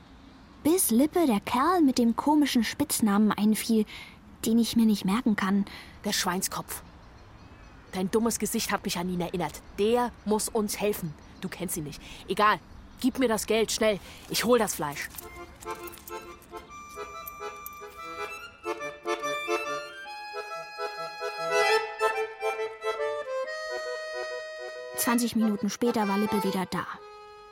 [0.62, 3.87] Bis Lippe der Kerl mit dem komischen Spitznamen einfiel,
[4.46, 5.64] den ich mir nicht merken kann.
[6.05, 6.83] Der Schweinskopf.
[7.90, 9.62] Dein dummes Gesicht hat mich an ihn erinnert.
[9.81, 11.12] Der muss uns helfen.
[11.40, 12.00] Du kennst ihn nicht.
[12.29, 12.61] Egal.
[13.00, 13.98] Gib mir das Geld, schnell.
[14.31, 15.09] Ich hol das Fleisch.
[25.05, 26.87] 20 Minuten später war Lippe wieder da.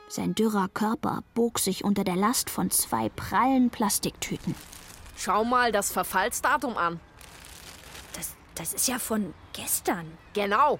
[0.07, 4.55] Sein dürrer Körper bog sich unter der Last von zwei prallen Plastiktüten.
[5.15, 6.99] Schau mal das Verfallsdatum an.
[8.15, 10.17] Das, das ist ja von gestern.
[10.33, 10.79] Genau.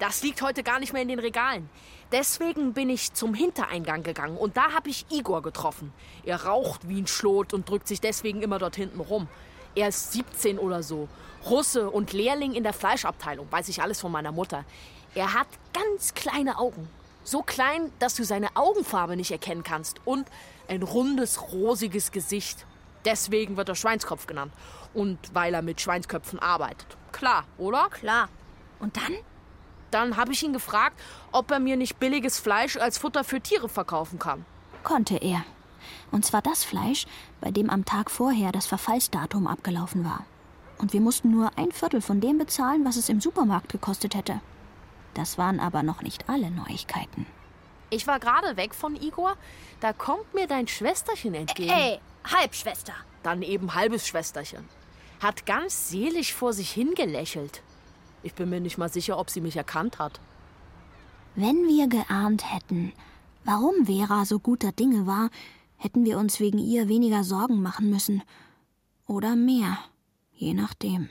[0.00, 1.70] Das liegt heute gar nicht mehr in den Regalen.
[2.12, 5.94] Deswegen bin ich zum Hintereingang gegangen und da habe ich Igor getroffen.
[6.24, 9.28] Er raucht wie ein Schlot und drückt sich deswegen immer dort hinten rum.
[9.74, 11.08] Er ist 17 oder so.
[11.46, 14.66] Russe und Lehrling in der Fleischabteilung, weiß ich alles von meiner Mutter.
[15.14, 16.88] Er hat ganz kleine Augen.
[17.24, 20.00] So klein, dass du seine Augenfarbe nicht erkennen kannst.
[20.04, 20.26] Und
[20.68, 22.66] ein rundes, rosiges Gesicht.
[23.04, 24.52] Deswegen wird er Schweinskopf genannt.
[24.94, 26.86] Und weil er mit Schweinsköpfen arbeitet.
[27.12, 27.88] Klar, oder?
[27.90, 28.28] Klar.
[28.80, 29.14] Und dann?
[29.90, 30.98] Dann habe ich ihn gefragt,
[31.30, 34.44] ob er mir nicht billiges Fleisch als Futter für Tiere verkaufen kann.
[34.82, 35.44] Konnte er.
[36.10, 37.06] Und zwar das Fleisch,
[37.40, 40.24] bei dem am Tag vorher das Verfallsdatum abgelaufen war.
[40.78, 44.40] Und wir mussten nur ein Viertel von dem bezahlen, was es im Supermarkt gekostet hätte.
[45.14, 47.26] Das waren aber noch nicht alle Neuigkeiten.
[47.90, 49.36] Ich war gerade weg von Igor.
[49.80, 51.70] Da kommt mir dein Schwesterchen entgegen.
[51.70, 52.94] Ey, Halbschwester.
[53.22, 54.68] Dann eben halbes Schwesterchen.
[55.20, 57.62] Hat ganz selig vor sich hingelächelt.
[58.22, 60.20] Ich bin mir nicht mal sicher, ob sie mich erkannt hat.
[61.34, 62.92] Wenn wir geahnt hätten,
[63.44, 65.30] warum Vera so guter Dinge war,
[65.76, 68.22] hätten wir uns wegen ihr weniger Sorgen machen müssen.
[69.06, 69.78] Oder mehr,
[70.32, 71.10] je nachdem.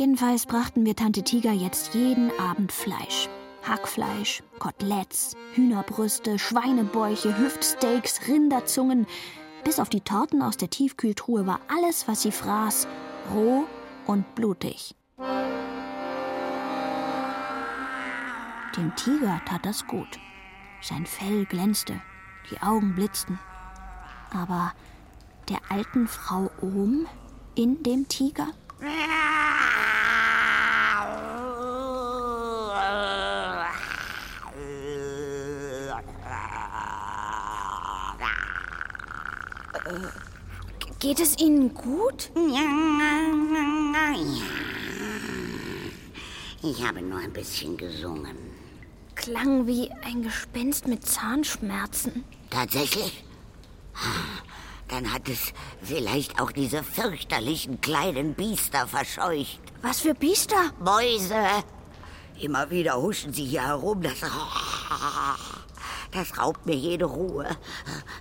[0.00, 3.28] Jedenfalls brachten wir Tante Tiger jetzt jeden Abend Fleisch.
[3.68, 9.06] Hackfleisch, Koteletts, Hühnerbrüste, Schweinebäuche, Hüftsteaks, Rinderzungen.
[9.62, 12.88] Bis auf die Torten aus der Tiefkühltruhe war alles, was sie fraß,
[13.34, 13.66] roh
[14.06, 14.94] und blutig.
[18.78, 20.18] Dem Tiger tat das gut.
[20.80, 22.00] Sein Fell glänzte,
[22.50, 23.38] die Augen blitzten.
[24.32, 24.72] Aber
[25.50, 27.06] der alten Frau oben
[27.54, 28.46] in dem Tiger?
[40.98, 42.30] Geht es Ihnen gut?
[42.34, 42.90] Ja.
[46.62, 48.36] Ich habe nur ein bisschen gesungen.
[49.14, 52.24] Klang wie ein Gespenst mit Zahnschmerzen.
[52.50, 53.24] Tatsächlich?
[54.88, 59.60] Dann hat es vielleicht auch diese fürchterlichen kleinen Biester verscheucht.
[59.82, 60.72] Was für Biester?
[60.80, 61.64] Mäuse.
[62.40, 64.02] Immer wieder huschen sie hier herum.
[64.02, 64.20] Das,
[66.12, 67.46] das raubt mir jede Ruhe.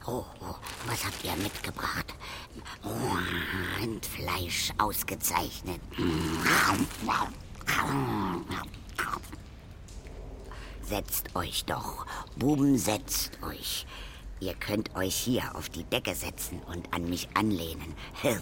[0.06, 0.56] Oh, oh,
[0.90, 2.16] was habt ihr mitgebracht?
[3.80, 5.80] Rindfleisch ausgezeichnet.
[10.82, 12.08] Setzt euch doch.
[12.38, 13.86] Buben, setzt euch.
[14.40, 17.94] Ihr könnt euch hier auf die Decke setzen und an mich anlehnen.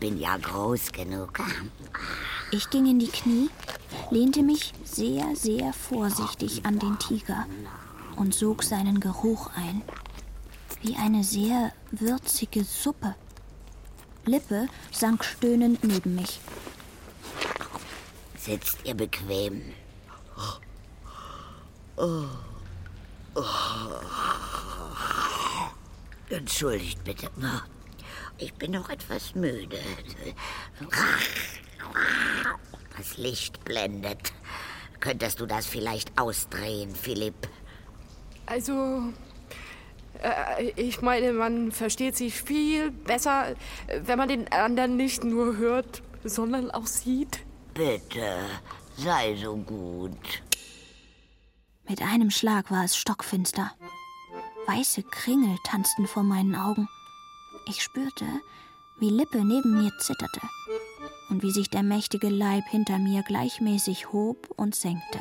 [0.00, 1.40] Bin ja groß genug.
[2.52, 3.48] Ich ging in die Knie,
[4.10, 7.46] lehnte mich sehr, sehr vorsichtig an den Tiger
[8.16, 9.82] und sog seinen Geruch ein.
[10.86, 13.16] Wie eine sehr würzige Suppe.
[14.24, 16.38] Lippe sank stöhnend neben mich.
[18.38, 19.62] Sitzt ihr bequem?
[21.96, 22.28] Oh.
[23.34, 23.42] Oh.
[26.30, 27.30] Entschuldigt bitte.
[28.38, 29.80] Ich bin noch etwas müde.
[32.96, 34.32] Das Licht blendet.
[35.00, 37.48] Könntest du das vielleicht ausdrehen, Philipp?
[38.46, 39.12] Also,
[40.76, 43.54] ich meine, man versteht sich viel besser,
[44.02, 47.40] wenn man den anderen nicht nur hört, sondern auch sieht.
[47.74, 48.38] Bitte,
[48.96, 50.42] sei so gut.
[51.88, 53.72] Mit einem Schlag war es stockfinster.
[54.66, 56.88] Weiße Kringel tanzten vor meinen Augen.
[57.68, 58.26] Ich spürte,
[58.98, 60.40] wie Lippe neben mir zitterte
[61.28, 65.20] und wie sich der mächtige Leib hinter mir gleichmäßig hob und senkte.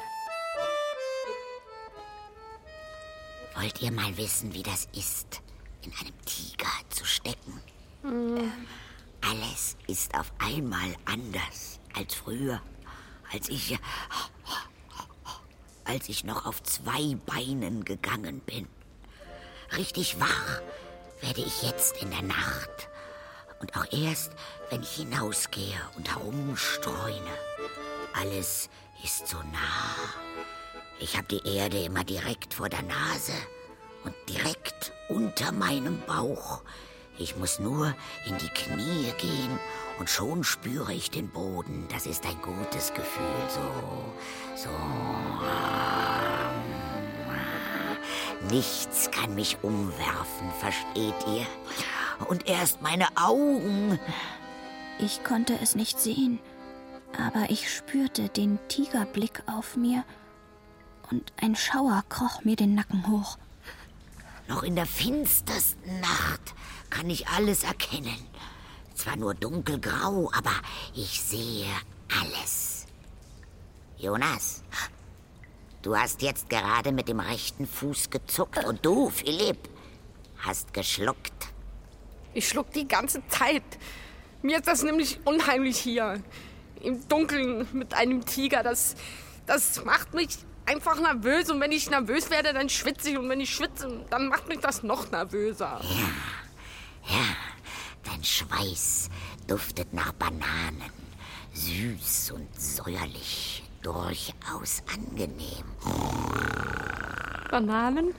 [3.55, 5.41] Wollt ihr mal wissen, wie das ist,
[5.81, 7.61] in einem Tiger zu stecken?
[8.03, 8.51] Ähm,
[9.21, 12.61] alles ist auf einmal anders als früher,
[13.31, 13.77] als ich,
[15.85, 18.67] als ich noch auf zwei Beinen gegangen bin.
[19.77, 20.61] Richtig wach
[21.21, 22.89] werde ich jetzt in der Nacht
[23.61, 24.33] und auch erst,
[24.69, 27.31] wenn ich hinausgehe und herumstreune.
[28.13, 28.69] Alles
[29.03, 30.34] ist so nah.
[30.99, 33.33] Ich habe die Erde immer direkt vor der Nase
[34.05, 36.61] und direkt unter meinem Bauch.
[37.17, 37.93] Ich muss nur
[38.25, 39.59] in die Knie gehen
[39.99, 41.85] und schon spüre ich den Boden.
[41.89, 43.25] Das ist ein gutes Gefühl.
[43.49, 44.69] So, so.
[48.49, 51.45] Nichts kann mich umwerfen, versteht ihr?
[52.27, 53.99] Und erst meine Augen.
[54.99, 56.39] Ich konnte es nicht sehen,
[57.17, 60.05] aber ich spürte den Tigerblick auf mir
[61.11, 63.37] und ein Schauer kroch mir den Nacken hoch.
[64.47, 66.53] Noch in der finstersten Nacht
[66.89, 68.17] kann ich alles erkennen.
[68.93, 70.53] Zwar nur dunkelgrau, aber
[70.93, 71.67] ich sehe
[72.21, 72.85] alles.
[73.97, 74.63] Jonas,
[75.81, 79.57] du hast jetzt gerade mit dem rechten Fuß gezuckt und du, Philipp,
[80.37, 81.33] hast geschluckt.
[82.33, 83.63] Ich schluck die ganze Zeit.
[84.41, 86.21] Mir ist das nämlich unheimlich hier.
[86.81, 88.61] Im Dunkeln mit einem Tiger.
[88.61, 88.95] Das,
[89.45, 91.49] das macht mich einfach nervös.
[91.49, 93.17] Und wenn ich nervös werde, dann schwitze ich.
[93.17, 95.79] Und wenn ich schwitze, dann macht mich das noch nervöser.
[95.81, 97.25] Ja, ja.
[98.03, 99.09] Dein Schweiß
[99.47, 100.93] duftet nach Bananen.
[101.53, 103.63] Süß und säuerlich.
[103.81, 105.65] Durchaus angenehm.
[107.49, 108.13] Bananen?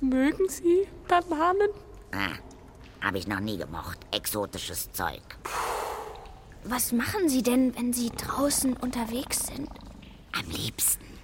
[0.00, 1.70] Mögen Sie Bananen?
[2.12, 2.36] Ah,
[3.04, 3.98] habe ich noch nie gemocht.
[4.12, 5.22] Exotisches Zeug.
[6.64, 9.68] Was machen Sie denn, wenn Sie draußen unterwegs sind?
[10.32, 11.17] Am liebsten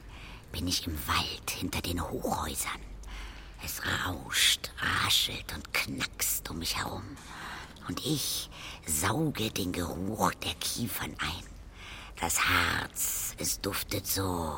[0.55, 2.81] bin ich im Wald hinter den Hochhäusern.
[3.65, 4.71] Es rauscht,
[5.05, 7.03] raschelt und knackst um mich herum.
[7.89, 8.49] Und ich
[8.87, 11.45] sauge den Geruch der Kiefern ein.
[12.21, 14.55] Das Harz, es duftet so.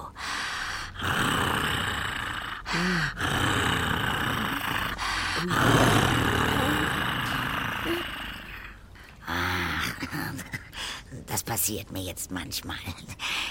[11.27, 12.77] Das passiert mir jetzt manchmal.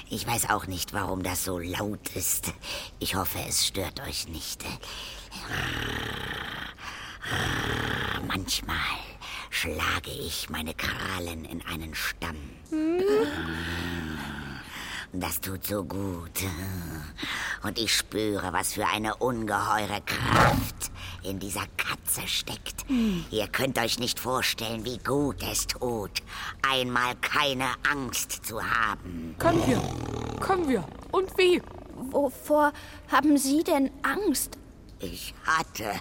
[0.09, 2.53] Ich weiß auch nicht, warum das so laut ist.
[2.99, 4.63] Ich hoffe, es stört euch nicht.
[8.27, 8.77] Manchmal
[9.49, 12.37] schlage ich meine Krallen in einen Stamm.
[15.11, 16.43] Das tut so gut.
[17.63, 20.91] Und ich spüre, was für eine ungeheure Kraft
[21.25, 22.85] in dieser Katze steckt.
[23.31, 26.11] Ihr könnt euch nicht vorstellen, wie gut es tut,
[26.61, 29.35] einmal keine Angst zu haben.
[29.39, 29.81] Können wir.
[30.39, 30.85] Können wir.
[31.11, 31.61] Und wie?
[32.11, 32.73] Wovor
[33.11, 34.57] haben Sie denn Angst?
[34.99, 35.91] Ich hatte.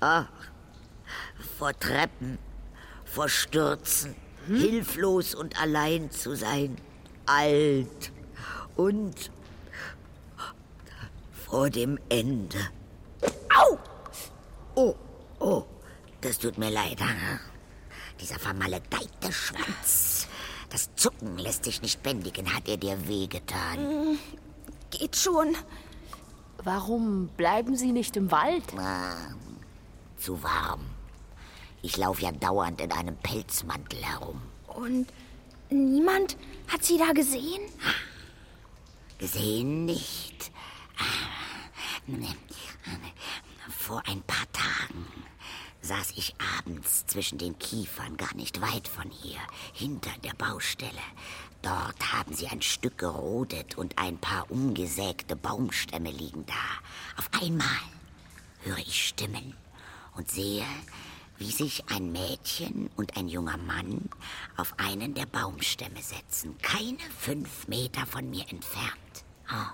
[0.00, 0.22] Oh,
[1.58, 2.38] vor Treppen,
[3.04, 4.14] vor Stürzen,
[4.46, 6.76] hilflos und allein zu sein,
[7.26, 8.12] alt
[8.76, 9.30] und
[11.32, 12.58] vor dem Ende.
[13.54, 13.78] Au!
[14.80, 14.94] Oh,
[15.40, 15.64] oh,
[16.22, 16.98] das tut mir leid.
[18.18, 20.26] Dieser vermaledeite Schwanz.
[20.70, 22.54] Das Zucken lässt sich nicht bändigen.
[22.54, 24.18] Hat er dir wehgetan?
[24.90, 25.54] Geht schon.
[26.64, 28.64] Warum bleiben Sie nicht im Wald?
[28.78, 29.34] Ah,
[30.16, 30.86] zu warm.
[31.82, 34.40] Ich laufe ja dauernd in einem Pelzmantel herum.
[34.66, 35.08] Und
[35.68, 36.38] niemand
[36.68, 37.62] hat Sie da gesehen?
[39.18, 40.50] Gesehen nicht.
[43.70, 45.06] Vor ein paar Tagen
[45.80, 49.38] saß ich abends zwischen den Kiefern, gar nicht weit von hier,
[49.72, 50.90] hinter der Baustelle.
[51.62, 56.54] Dort haben sie ein Stück gerodet und ein paar umgesägte Baumstämme liegen da.
[57.16, 57.66] Auf einmal
[58.62, 59.54] höre ich Stimmen
[60.14, 60.64] und sehe,
[61.38, 64.10] wie sich ein Mädchen und ein junger Mann
[64.56, 69.24] auf einen der Baumstämme setzen, keine fünf Meter von mir entfernt.
[69.48, 69.72] Ah.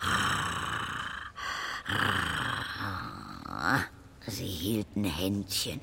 [0.00, 1.21] Ah.
[4.26, 5.80] Sie hielten Händchen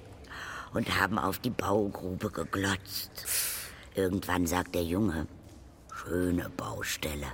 [0.73, 3.11] und haben auf die Baugrube geglotzt.
[3.95, 5.27] Irgendwann sagt der Junge,
[5.93, 7.27] schöne Baustelle.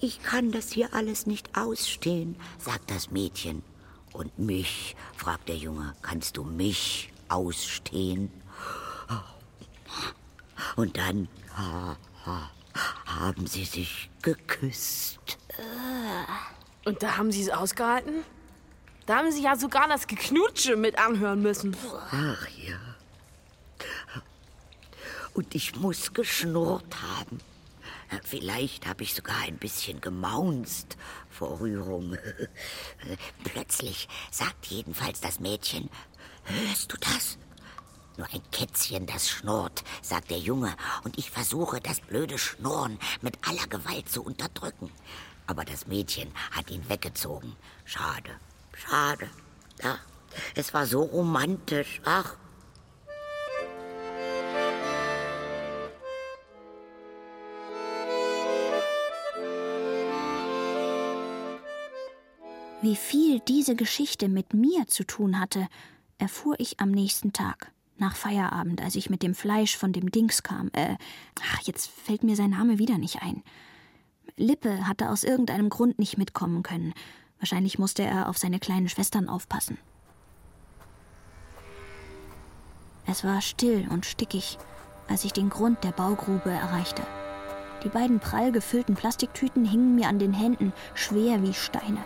[0.00, 3.62] Ich kann das hier alles nicht ausstehen, sagt das Mädchen.
[4.12, 8.30] Und mich, fragt der Junge, kannst du mich ausstehen?
[10.76, 12.50] Und dann ha, ha,
[13.06, 15.38] haben sie sich geküsst.
[16.84, 18.24] Und da haben sie es ausgehalten?
[19.06, 21.76] Da haben sie ja sogar das Geknutsche mit anhören müssen.
[22.10, 22.78] Ach ja.
[25.34, 27.40] Und ich muss geschnurrt haben.
[28.24, 30.98] Vielleicht habe ich sogar ein bisschen gemaunzt
[31.30, 32.18] vor Rührung.
[33.44, 35.88] Plötzlich sagt jedenfalls das Mädchen,
[36.44, 37.38] hörst du das?
[38.18, 43.38] Nur ein Kätzchen, das schnurrt, sagt der Junge, und ich versuche, das blöde Schnurren mit
[43.48, 44.90] aller Gewalt zu unterdrücken.
[45.52, 47.56] Aber das Mädchen hat ihn weggezogen.
[47.84, 48.30] Schade,
[48.72, 49.28] schade.
[49.82, 49.98] Ja,
[50.54, 52.00] es war so romantisch.
[52.06, 52.36] Ach,
[62.80, 65.68] Wie viel diese Geschichte mit mir zu tun hatte,
[66.16, 70.42] erfuhr ich am nächsten Tag, nach Feierabend, als ich mit dem Fleisch von dem Dings
[70.42, 70.70] kam.
[70.72, 70.96] Äh,
[71.42, 73.42] ach, jetzt fällt mir sein Name wieder nicht ein.
[74.42, 76.92] Lippe hatte aus irgendeinem Grund nicht mitkommen können.
[77.38, 79.78] Wahrscheinlich musste er auf seine kleinen Schwestern aufpassen.
[83.06, 84.58] Es war still und stickig,
[85.08, 87.02] als ich den Grund der Baugrube erreichte.
[87.84, 92.02] Die beiden prall gefüllten Plastiktüten hingen mir an den Händen, schwer wie Steine.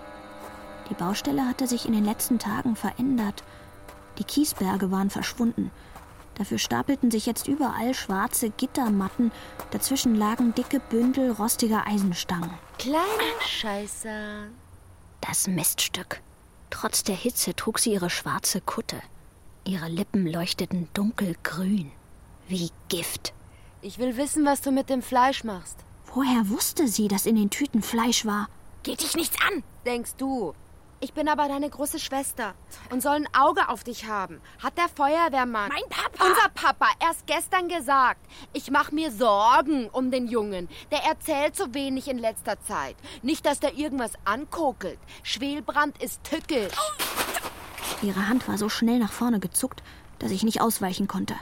[0.88, 3.44] Die Baustelle hatte sich in den letzten Tagen verändert.
[4.18, 5.70] Die Kiesberge waren verschwunden.
[6.36, 9.32] Dafür stapelten sich jetzt überall schwarze Gittermatten,
[9.70, 12.50] dazwischen lagen dicke Bündel rostiger Eisenstangen.
[12.78, 13.02] Kleine
[13.40, 14.48] Scheiße.
[15.22, 16.20] Das Miststück.
[16.68, 19.00] Trotz der Hitze trug sie ihre schwarze Kutte.
[19.64, 21.90] Ihre Lippen leuchteten dunkelgrün,
[22.48, 23.32] wie Gift.
[23.80, 25.78] Ich will wissen, was du mit dem Fleisch machst.
[26.12, 28.48] Woher wusste sie, dass in den Tüten Fleisch war?
[28.82, 29.62] Geht dich nichts an.
[29.84, 30.54] Denkst du?
[31.00, 32.54] Ich bin aber deine große Schwester
[32.90, 34.40] und soll ein Auge auf dich haben.
[34.62, 35.68] Hat der Feuerwehrmann.
[35.68, 36.24] Mein Papa.
[36.24, 38.20] Unser Papa erst gestern gesagt.
[38.54, 40.68] Ich mache mir Sorgen um den Jungen.
[40.90, 42.96] Der erzählt so wenig in letzter Zeit.
[43.22, 44.98] Nicht, dass der irgendwas ankokelt.
[45.22, 46.72] Schwelbrand ist tückisch.
[48.00, 49.82] Ihre Hand war so schnell nach vorne gezuckt,
[50.18, 51.34] dass ich nicht ausweichen konnte.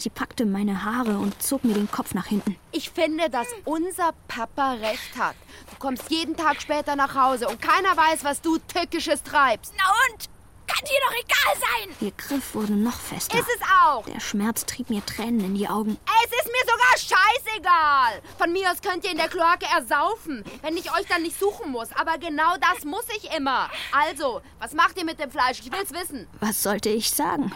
[0.00, 2.56] Sie packte meine Haare und zog mir den Kopf nach hinten.
[2.72, 5.36] Ich finde, dass unser Papa recht hat.
[5.70, 9.74] Du kommst jeden Tag später nach Hause und keiner weiß, was du Tückisches treibst.
[9.76, 10.30] Na und?
[10.66, 11.96] Kann dir doch egal sein.
[12.00, 13.38] Ihr Griff wurde noch fester.
[13.38, 14.06] Ist es auch.
[14.06, 15.98] Der Schmerz trieb mir Tränen in die Augen.
[16.24, 18.22] Es ist mir sogar scheißegal.
[18.38, 21.72] Von mir aus könnt ihr in der Kloake ersaufen, wenn ich euch dann nicht suchen
[21.72, 21.88] muss.
[21.92, 23.68] Aber genau das muss ich immer.
[23.92, 25.60] Also, was macht ihr mit dem Fleisch?
[25.60, 26.26] Ich will's wissen.
[26.40, 27.52] Was sollte ich sagen?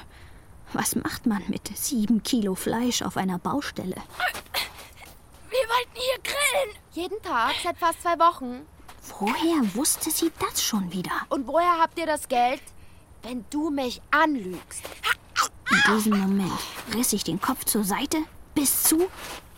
[0.74, 3.94] Was macht man mit sieben Kilo Fleisch auf einer Baustelle?
[5.48, 6.76] Wir wollten hier grillen.
[6.92, 8.66] Jeden Tag seit fast zwei Wochen.
[9.20, 11.12] Woher wusste sie das schon wieder?
[11.28, 12.60] Und woher habt ihr das Geld?
[13.22, 14.82] Wenn du mich anlügst.
[15.70, 16.60] In diesem Moment
[16.92, 18.18] riss ich den Kopf zur Seite,
[18.56, 19.08] biss zu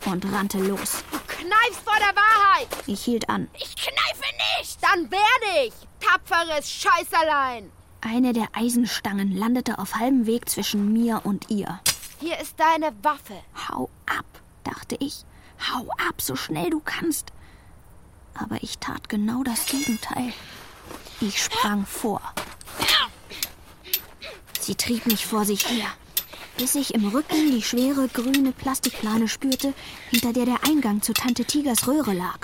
[0.05, 1.03] und rannte los.
[1.11, 2.67] Du kneifst vor der Wahrheit.
[2.85, 3.47] Ich hielt an.
[3.55, 4.25] Ich kneife
[4.59, 4.77] nicht.
[4.83, 5.73] Dann werde ich.
[5.99, 7.71] Tapferes Scheißerlein.
[8.09, 11.81] Eine der Eisenstangen landete auf halbem Weg zwischen mir und ihr.
[12.21, 13.33] Hier ist deine Waffe.
[13.67, 14.25] Hau ab,
[14.63, 15.25] dachte ich.
[15.59, 17.33] Hau ab, so schnell du kannst.
[18.33, 20.31] Aber ich tat genau das Gegenteil.
[21.19, 22.21] Ich sprang vor.
[24.61, 25.87] Sie trieb mich vor sich her,
[26.57, 29.73] bis ich im Rücken die schwere grüne Plastikplane spürte,
[30.11, 32.39] hinter der der Eingang zu Tante Tigers Röhre lag.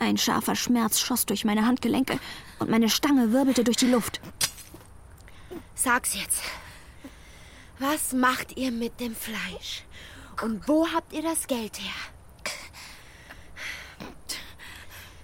[0.00, 2.18] Ein scharfer Schmerz schoss durch meine Handgelenke
[2.58, 4.20] und meine Stange wirbelte durch die Luft.
[5.74, 6.42] Sag's jetzt.
[7.78, 9.84] Was macht ihr mit dem Fleisch?
[10.42, 11.94] Und wo habt ihr das Geld her?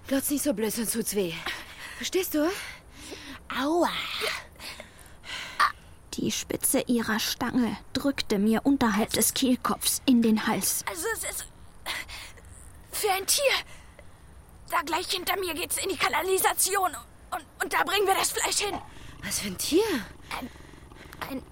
[0.06, 1.32] Glotz nicht so blöd, sonst tut's weh.
[1.96, 2.50] Verstehst du?
[3.60, 3.90] Aua.
[6.14, 10.84] Die Spitze ihrer Stange drückte mir unterhalb des Kehlkopfs in den Hals.
[10.86, 11.46] Also es ist
[12.92, 13.52] für ein Tier.
[14.70, 16.94] Da gleich hinter mir geht's in die Kanalisation
[17.32, 18.78] und, und da bringen wir das Fleisch hin.
[19.24, 19.84] Was für ein Tier?
[20.38, 20.50] Ein,
[21.30, 21.42] ein,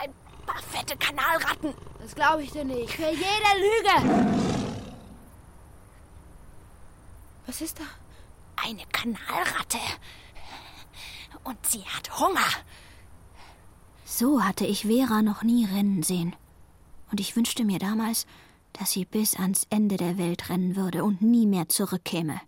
[0.00, 0.12] ein
[0.46, 1.74] paar fette Kanalratten.
[2.00, 2.92] Das glaube ich dir nicht.
[2.92, 4.50] Für jede Lüge.
[7.46, 7.84] Was ist da?
[8.56, 9.78] Eine Kanalratte.
[11.44, 12.46] Und sie hat Hunger.
[14.04, 16.36] So hatte ich Vera noch nie rennen sehen.
[17.10, 18.26] Und ich wünschte mir damals,
[18.72, 22.40] dass sie bis ans Ende der Welt rennen würde und nie mehr zurückkäme.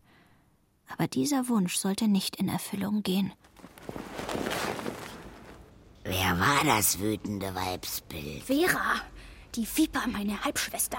[0.92, 3.32] Aber dieser Wunsch sollte nicht in Erfüllung gehen.
[6.04, 8.44] wer war das wütende Weibsbild?
[8.44, 9.00] Vera,
[9.54, 10.98] die Viper, meine Halbschwester.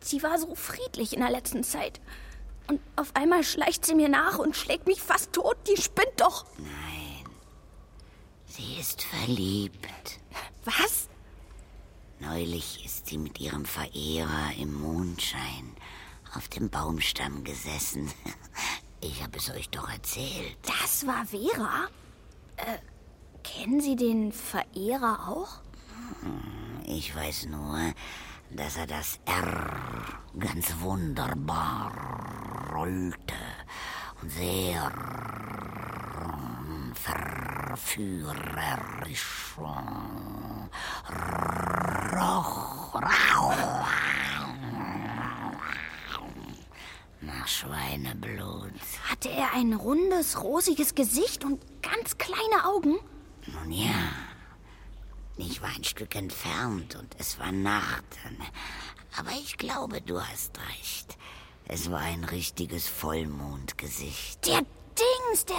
[0.00, 2.00] Sie war so friedlich in der letzten Zeit.
[2.66, 5.56] Und auf einmal schleicht sie mir nach und schlägt mich fast tot.
[5.68, 6.46] Die spinnt doch.
[6.58, 7.24] Nein,
[8.46, 10.20] sie ist verliebt.
[10.64, 11.08] Was?
[12.20, 15.74] Neulich ist sie mit ihrem Verehrer im Mondschein
[16.36, 18.10] auf dem Baumstamm gesessen.
[19.00, 20.56] Ich habe es euch doch erzählt.
[20.62, 21.88] Das war Vera?
[22.56, 22.78] Äh,
[23.42, 25.60] kennen Sie den Verehrer auch?
[26.86, 27.92] Ich weiß nur,
[28.50, 29.76] dass er das R
[30.38, 31.92] ganz wunderbar
[32.72, 33.34] rollte
[34.22, 34.90] und sehr
[37.74, 40.54] verführerisch roch.
[47.26, 48.72] Nach Schweineblut.
[49.08, 52.98] Hatte er ein rundes, rosiges Gesicht und ganz kleine Augen?
[53.46, 53.94] Nun ja,
[55.36, 58.04] ich war ein Stück entfernt und es war Nacht.
[59.16, 61.16] Aber ich glaube, du hast recht.
[61.66, 64.46] Es war ein richtiges Vollmondgesicht.
[64.46, 65.56] Der Dings, der.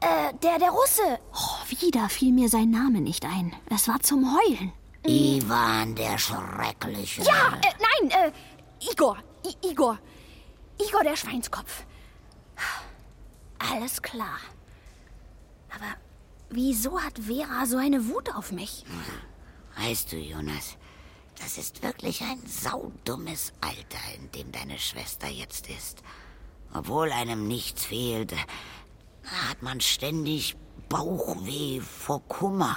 [0.00, 1.18] Äh, der, der Russe.
[1.32, 3.54] Oh, wieder fiel mir sein Name nicht ein.
[3.68, 4.72] Es war zum Heulen.
[5.06, 7.22] Ivan der Schreckliche.
[7.22, 9.18] Ja, äh, nein, äh, Igor.
[9.44, 9.98] I Igor.
[10.88, 11.84] Igor der Schweinskopf.
[13.58, 14.38] Alles klar.
[15.70, 15.94] Aber
[16.50, 18.84] wieso hat Vera so eine Wut auf mich?
[19.76, 20.76] Weißt du, Jonas,
[21.40, 26.02] das ist wirklich ein saudummes Alter, in dem deine Schwester jetzt ist.
[26.74, 28.32] Obwohl einem nichts fehlt,
[29.24, 30.56] hat man ständig
[30.88, 32.76] Bauchweh vor Kummer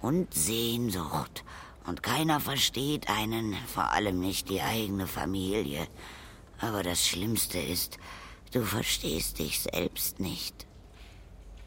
[0.00, 1.44] und Sehnsucht.
[1.86, 5.86] Und keiner versteht einen, vor allem nicht die eigene Familie.
[6.60, 7.98] Aber das Schlimmste ist,
[8.52, 10.66] du verstehst dich selbst nicht.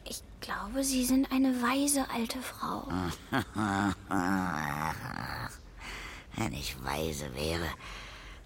[0.04, 2.88] Ich glaube, Sie sind eine weise alte Frau.
[6.36, 7.68] Wenn ich weise wäre,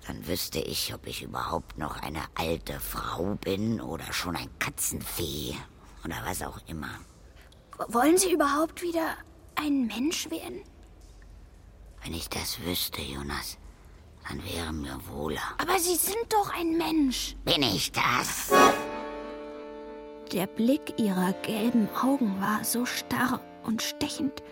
[0.07, 5.55] dann wüsste ich, ob ich überhaupt noch eine alte Frau bin oder schon ein Katzenfee
[6.05, 6.99] oder was auch immer.
[7.89, 9.17] Wollen Sie überhaupt wieder
[9.57, 10.63] ein Mensch werden?
[12.03, 13.57] Wenn ich das wüsste, Jonas,
[14.29, 15.43] dann wäre mir wohler.
[15.59, 17.37] Aber Sie sind doch ein Mensch.
[17.45, 18.53] Bin ich das?
[20.33, 24.43] Der Blick ihrer gelben Augen war so starr und stechend,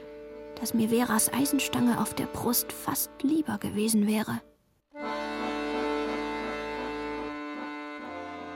[0.61, 4.41] dass mir Veras Eisenstange auf der Brust fast lieber gewesen wäre.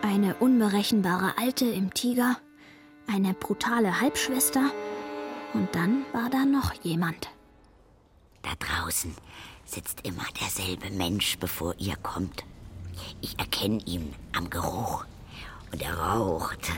[0.03, 2.37] Eine unberechenbare Alte im Tiger,
[3.07, 4.71] eine brutale Halbschwester
[5.53, 7.31] und dann war da noch jemand.
[8.43, 9.15] Da draußen
[9.67, 12.45] sitzt immer derselbe Mensch, bevor ihr kommt.
[13.21, 15.05] Ich erkenne ihn am Geruch.
[15.73, 16.71] Und er raucht.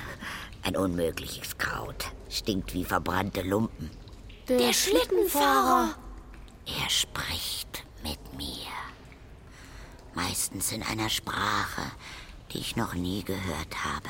[0.62, 2.06] Ein unmögliches Kraut.
[2.28, 3.90] Stinkt wie verbrannte Lumpen.
[4.48, 5.94] Der Schlittenfahrer.
[6.66, 8.66] Er spricht mit mir.
[10.14, 11.82] Meistens in einer Sprache,
[12.52, 14.08] die ich noch nie gehört habe.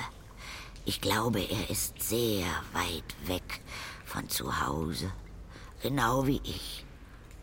[0.84, 3.60] Ich glaube, er ist sehr weit weg
[4.06, 5.12] von zu Hause.
[5.82, 6.84] Genau wie ich.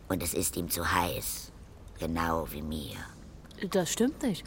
[0.08, 1.52] Und es ist ihm zu heiß.
[2.00, 2.98] Genau wie mir.
[3.72, 4.44] Das stimmt nicht.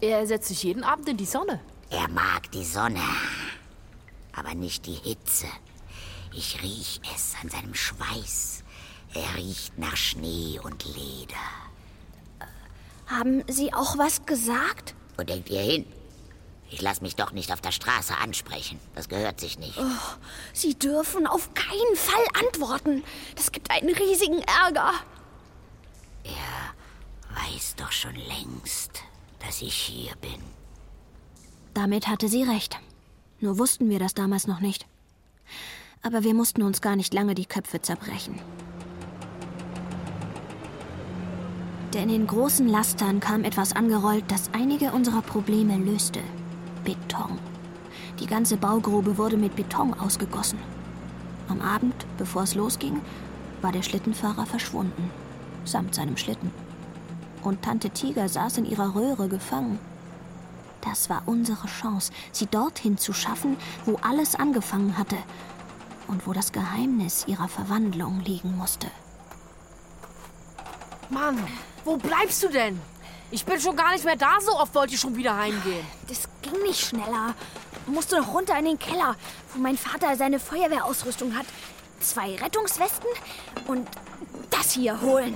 [0.00, 1.60] Er setzt sich jeden Abend in die Sonne.
[1.90, 3.04] Er mag die Sonne,
[4.32, 5.46] aber nicht die Hitze.
[6.34, 8.64] Ich riech es an seinem Schweiß.
[9.14, 11.36] Er riecht nach Schnee und Leder.
[13.06, 14.94] Haben Sie auch was gesagt?
[15.16, 15.86] Wo denkt ihr hin?
[16.72, 18.80] Ich lass mich doch nicht auf der Straße ansprechen.
[18.94, 19.78] Das gehört sich nicht.
[20.54, 23.04] Sie dürfen auf keinen Fall antworten.
[23.36, 24.92] Das gibt einen riesigen Ärger.
[26.24, 29.02] Er weiß doch schon längst,
[29.38, 30.40] dass ich hier bin.
[31.74, 32.78] Damit hatte sie recht.
[33.40, 34.86] Nur wussten wir das damals noch nicht.
[36.00, 38.38] Aber wir mussten uns gar nicht lange die Köpfe zerbrechen.
[41.92, 46.20] Denn in großen Lastern kam etwas angerollt, das einige unserer Probleme löste.
[46.84, 47.38] Beton.
[48.20, 50.58] Die ganze Baugrube wurde mit Beton ausgegossen.
[51.48, 53.00] Am Abend, bevor es losging,
[53.60, 55.10] war der Schlittenfahrer verschwunden,
[55.64, 56.50] samt seinem Schlitten.
[57.42, 59.78] Und Tante Tiger saß in ihrer Röhre gefangen.
[60.80, 65.16] Das war unsere Chance, sie dorthin zu schaffen, wo alles angefangen hatte
[66.08, 68.88] und wo das Geheimnis ihrer Verwandlung liegen musste.
[71.10, 71.38] Mann,
[71.84, 72.80] wo bleibst du denn?
[73.32, 75.86] Ich bin schon gar nicht mehr da, so oft wollte ich schon wieder heimgehen.
[76.06, 77.34] Das ging nicht schneller.
[77.86, 79.16] Musste noch runter in den Keller,
[79.54, 81.46] wo mein Vater seine Feuerwehrausrüstung hat.
[81.98, 83.08] Zwei Rettungswesten
[83.68, 83.88] und
[84.50, 85.34] das hier holen.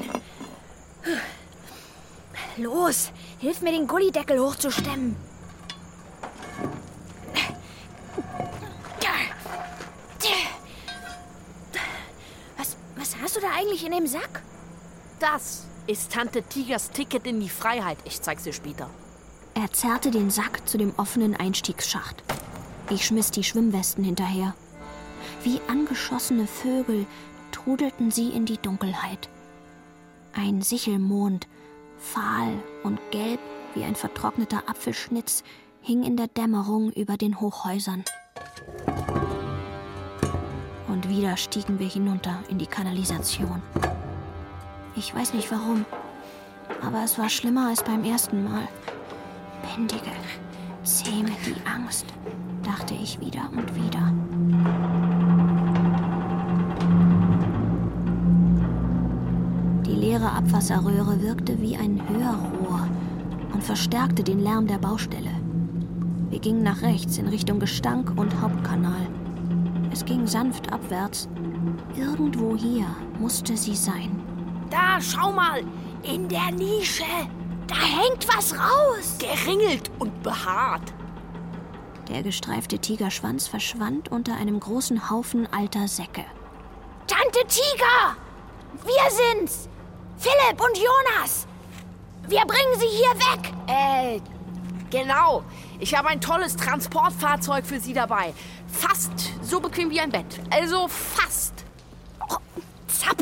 [2.58, 5.16] Los, hilf mir, den Gullideckel hochzustemmen.
[12.58, 14.42] Was, was hast du da eigentlich in dem Sack?
[15.18, 17.98] Das ist Tante Tigers Ticket in die Freiheit.
[18.04, 18.90] Ich zeig's dir später.
[19.54, 22.22] Er zerrte den Sack zu dem offenen Einstiegsschacht.
[22.90, 24.54] Ich schmiss die Schwimmwesten hinterher.
[25.42, 27.06] Wie angeschossene Vögel
[27.52, 29.28] trudelten sie in die Dunkelheit.
[30.34, 31.46] Ein Sichelmond,
[31.98, 33.40] fahl und gelb
[33.74, 35.44] wie ein vertrockneter Apfelschnitz,
[35.80, 38.04] hing in der Dämmerung über den Hochhäusern.
[40.88, 43.62] Und wieder stiegen wir hinunter in die Kanalisation.
[44.98, 45.84] Ich weiß nicht warum,
[46.80, 48.66] aber es war schlimmer als beim ersten Mal.
[49.62, 50.10] Bändige,
[50.84, 52.06] zähme die Angst,
[52.62, 54.12] dachte ich wieder und wieder.
[59.84, 62.88] Die leere Abwasserröhre wirkte wie ein Hörrohr
[63.52, 65.30] und verstärkte den Lärm der Baustelle.
[66.30, 69.06] Wir gingen nach rechts in Richtung Gestank und Hauptkanal.
[69.92, 71.28] Es ging sanft abwärts.
[71.98, 72.86] Irgendwo hier
[73.18, 74.25] musste sie sein.
[74.70, 75.62] Da, schau mal,
[76.02, 77.04] in der Nische.
[77.66, 79.16] Da hängt was raus.
[79.18, 80.92] Geringelt und behaart.
[82.08, 86.24] Der gestreifte Tigerschwanz verschwand unter einem großen Haufen alter Säcke.
[87.06, 88.16] Tante Tiger!
[88.84, 89.68] Wir sind's!
[90.16, 91.46] Philipp und Jonas!
[92.28, 93.52] Wir bringen sie hier weg!
[93.66, 94.20] Äh,
[94.90, 95.44] genau.
[95.78, 98.32] Ich habe ein tolles Transportfahrzeug für Sie dabei.
[98.66, 100.40] Fast so bequem wie ein Bett.
[100.50, 101.65] Also fast.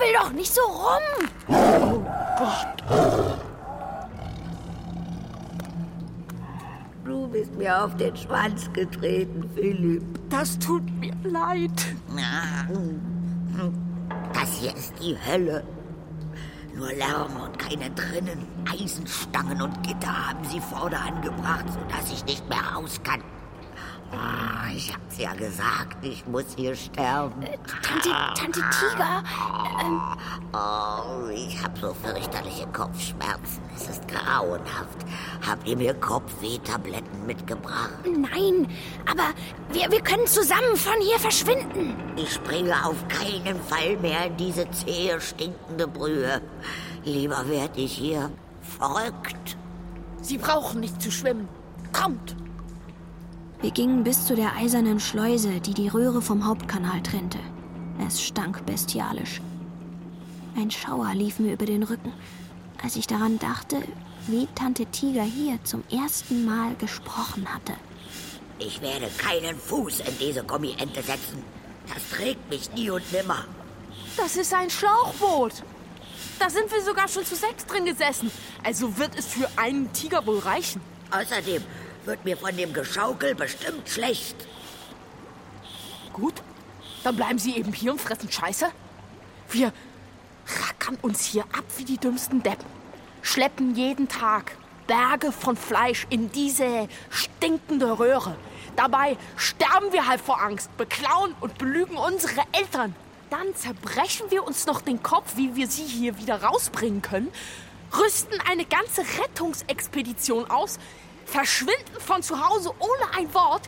[0.04, 1.28] Zappel doch nicht so rum!
[1.48, 2.04] Oh
[2.38, 3.34] Gott.
[7.04, 10.02] Du bist mir auf den Schwanz getreten, Philipp.
[10.30, 11.94] Das tut mir leid.
[14.32, 15.62] Das hier ist die Hölle.
[16.74, 18.46] Nur Lärm und keine drinnen.
[18.70, 23.22] Eisenstangen und Gitter haben sie vorne angebracht, sodass ich nicht mehr raus kann.
[24.14, 27.42] Oh, ich hab's ja gesagt, ich muss hier sterben.
[27.42, 29.22] Äh, Tante, Tante Tiger.
[29.80, 30.00] Ähm.
[30.52, 33.60] Oh, ich hab so fürchterliche Kopfschmerzen.
[33.74, 34.98] Es ist grauenhaft.
[35.46, 37.90] Habt ihr mir Kopfwehtabletten mitgebracht?
[38.04, 38.68] Nein,
[39.10, 39.30] aber
[39.72, 41.96] wir, wir können zusammen von hier verschwinden.
[42.16, 46.40] Ich springe auf keinen Fall mehr in diese zähe, stinkende Brühe.
[47.04, 48.30] Lieber werd ich hier
[48.62, 49.56] verrückt.
[50.20, 51.48] Sie brauchen nicht zu schwimmen.
[51.92, 52.36] Kommt!
[53.64, 57.38] Wir gingen bis zu der eisernen Schleuse, die die Röhre vom Hauptkanal trennte.
[58.06, 59.40] Es stank bestialisch.
[60.54, 62.12] Ein Schauer lief mir über den Rücken,
[62.82, 63.78] als ich daran dachte,
[64.26, 67.72] wie Tante Tiger hier zum ersten Mal gesprochen hatte.
[68.58, 71.42] Ich werde keinen Fuß in diese Gummiente setzen.
[71.88, 73.46] Das trägt mich nie und nimmer.
[74.18, 75.62] Das ist ein Schlauchboot.
[76.38, 78.30] Da sind wir sogar schon zu sechs drin gesessen.
[78.62, 80.82] Also wird es für einen Tiger wohl reichen.
[81.10, 81.62] Außerdem
[82.06, 84.36] wird mir von dem Geschaukel bestimmt schlecht.
[86.12, 86.34] Gut,
[87.02, 88.66] dann bleiben Sie eben hier und fressen Scheiße.
[89.50, 89.72] Wir
[90.62, 92.66] rackern uns hier ab wie die dümmsten Deppen.
[93.22, 98.36] Schleppen jeden Tag Berge von Fleisch in diese stinkende Röhre.
[98.76, 102.94] Dabei sterben wir halb vor Angst, beklauen und belügen unsere Eltern.
[103.30, 107.32] Dann zerbrechen wir uns noch den Kopf, wie wir sie hier wieder rausbringen können,
[107.98, 110.78] rüsten eine ganze Rettungsexpedition aus,
[111.24, 113.62] verschwinden von zu Hause ohne ein Wort,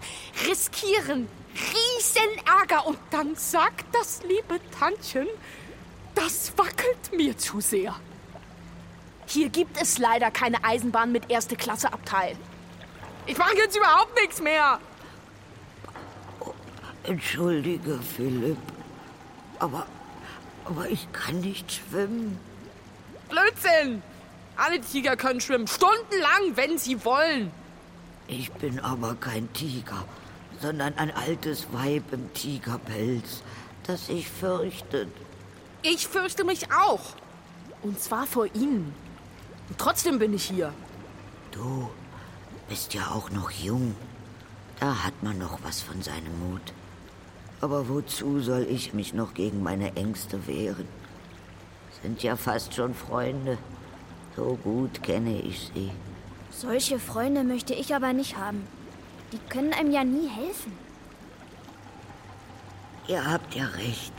[0.48, 5.26] riskieren Riesenärger und dann sagt das liebe Tantchen,
[6.14, 7.94] das wackelt mir zu sehr.
[9.26, 12.36] Hier gibt es leider keine Eisenbahn mit erste Klasse Abteil.
[13.26, 14.78] Ich mache jetzt überhaupt nichts mehr.
[17.02, 18.58] Entschuldige, Philipp.
[19.58, 19.86] Aber,
[20.64, 22.38] aber ich kann nicht schwimmen.
[23.28, 24.02] Blödsinn!
[24.56, 27.50] Alle Tiger können schwimmen, stundenlang, wenn sie wollen.
[28.28, 30.04] Ich bin aber kein Tiger,
[30.60, 33.42] sondern ein altes Weib im Tigerpelz,
[33.86, 35.08] das sich fürchtet.
[35.82, 37.00] Ich fürchte mich auch.
[37.82, 38.92] Und zwar vor Ihnen.
[39.68, 40.72] Und trotzdem bin ich hier.
[41.52, 41.90] Du
[42.68, 43.94] bist ja auch noch jung.
[44.80, 46.72] Da hat man noch was von seinem Mut.
[47.60, 50.88] Aber wozu soll ich mich noch gegen meine Ängste wehren?
[52.02, 53.58] Sind ja fast schon Freunde.
[54.36, 55.90] So gut kenne ich sie.
[56.50, 58.66] Solche Freunde möchte ich aber nicht haben.
[59.32, 60.72] Die können einem ja nie helfen.
[63.08, 64.12] Ihr habt ja recht.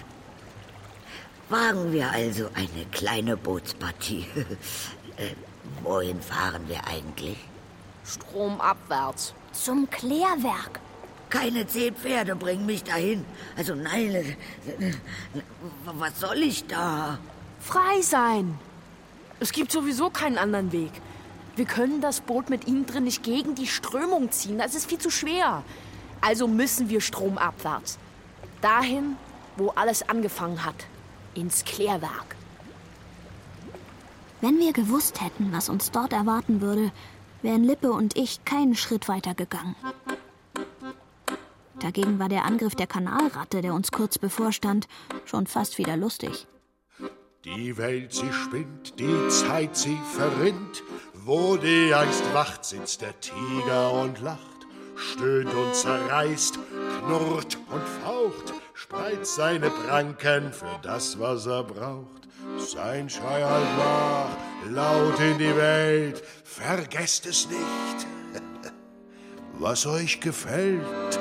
[1.49, 4.25] Wagen wir also eine kleine Bootspartie.
[5.17, 5.35] äh,
[5.83, 7.37] wohin fahren wir eigentlich?
[8.03, 9.33] Stromabwärts.
[9.51, 10.79] Zum Klärwerk.
[11.29, 13.23] Keine zehn Pferde bringen mich dahin.
[13.55, 14.35] Also nein, äh,
[14.79, 14.93] äh,
[15.85, 17.19] was soll ich da?
[17.59, 18.57] Frei sein.
[19.39, 20.91] Es gibt sowieso keinen anderen Weg.
[21.55, 24.57] Wir können das Boot mit Ihnen drin nicht gegen die Strömung ziehen.
[24.57, 25.63] Das ist viel zu schwer.
[26.21, 27.97] Also müssen wir stromabwärts.
[28.61, 29.15] Dahin,
[29.55, 30.85] wo alles angefangen hat.
[31.35, 32.35] Ins Klärwerk.
[34.41, 36.91] Wenn wir gewusst hätten, was uns dort erwarten würde,
[37.41, 39.75] wären Lippe und ich keinen Schritt weiter gegangen.
[41.79, 44.87] Dagegen war der Angriff der Kanalratte, der uns kurz bevorstand,
[45.25, 46.47] schon fast wieder lustig.
[47.55, 50.83] Die Welt, sie spinnt, die Zeit, sie verrinnt.
[51.13, 54.67] Wo die Angst wacht, sitzt der Tiger und lacht,
[54.97, 56.59] stöhnt und zerreißt,
[56.99, 62.27] knurrt und faucht, spreizt seine Pranken für das, was er braucht.
[62.57, 68.07] Sein Schrei halt nach, laut in die Welt, vergesst es nicht,
[69.53, 71.19] was euch gefällt.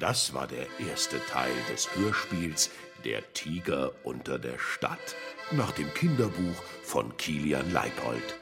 [0.00, 2.70] Das war der erste Teil des Hörspiels
[3.04, 5.14] Der Tiger unter der Stadt
[5.52, 8.38] nach dem Kinderbuch von Kilian Leipold.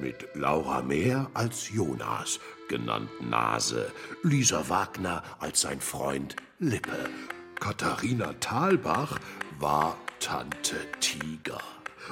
[0.00, 3.92] Mit Laura Mehr als Jonas, genannt Nase,
[4.22, 7.08] Lisa Wagner als sein Freund Lippe.
[7.60, 9.18] Katharina Thalbach
[9.58, 11.60] war Tante Tiger.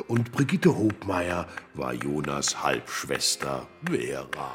[0.06, 4.54] Und Brigitte Hobmeier war Jonas Halbschwester Vera.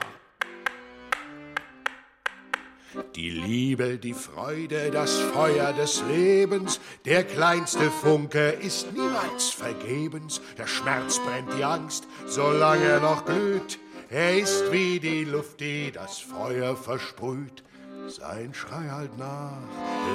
[3.16, 10.42] Die Liebe, die Freude, das Feuer des Lebens, der kleinste Funke ist niemals vergebens.
[10.58, 13.80] Der Schmerz brennt die Angst, solange er noch glüht.
[14.10, 17.64] Er ist wie die Luft, die das Feuer versprüht.
[18.08, 19.58] Sein Schrei halt nach,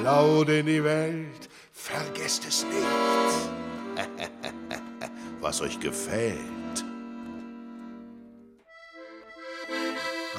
[0.03, 3.97] laut in die Welt, vergesst es nicht,
[5.41, 6.58] was euch gefällt.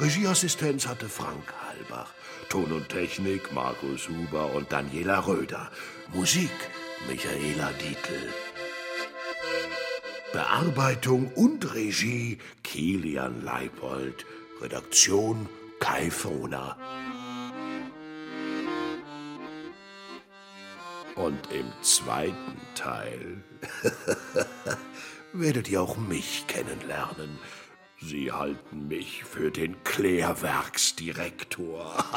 [0.01, 2.15] Regieassistenz hatte Frank Halbach.
[2.49, 5.71] Ton und Technik Markus Huber und Daniela Röder.
[6.15, 6.51] Musik
[7.07, 8.33] Michaela Dietl.
[10.33, 14.25] Bearbeitung und Regie Kilian Leipold.
[14.63, 15.49] Redaktion
[15.81, 16.79] Kai Frohner.
[21.15, 23.45] Und im zweiten Teil
[25.35, 27.39] werdet ihr auch mich kennenlernen.
[28.03, 32.03] Sie halten mich für den Klärwerksdirektor.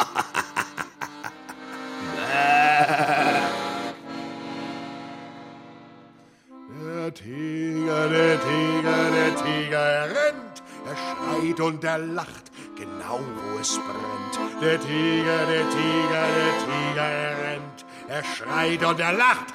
[7.03, 13.59] Der Tiger, der Tiger, der Tiger, er rennt, er schreit und er lacht, genau wo
[13.59, 14.39] es brennt.
[14.61, 19.53] Der Tiger, der Tiger, der Tiger, er rennt, er schreit und er lacht,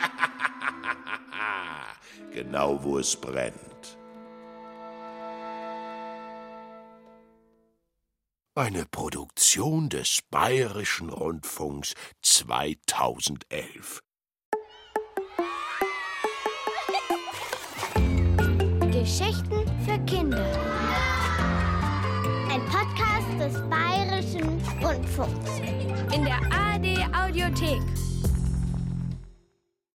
[2.32, 3.67] genau wo es brennt.
[8.58, 14.00] Eine Produktion des Bayerischen Rundfunks 2011.
[18.90, 20.44] Geschichten für Kinder.
[22.50, 25.60] Ein Podcast des Bayerischen Rundfunks.
[26.12, 28.07] In der ARD Audiothek.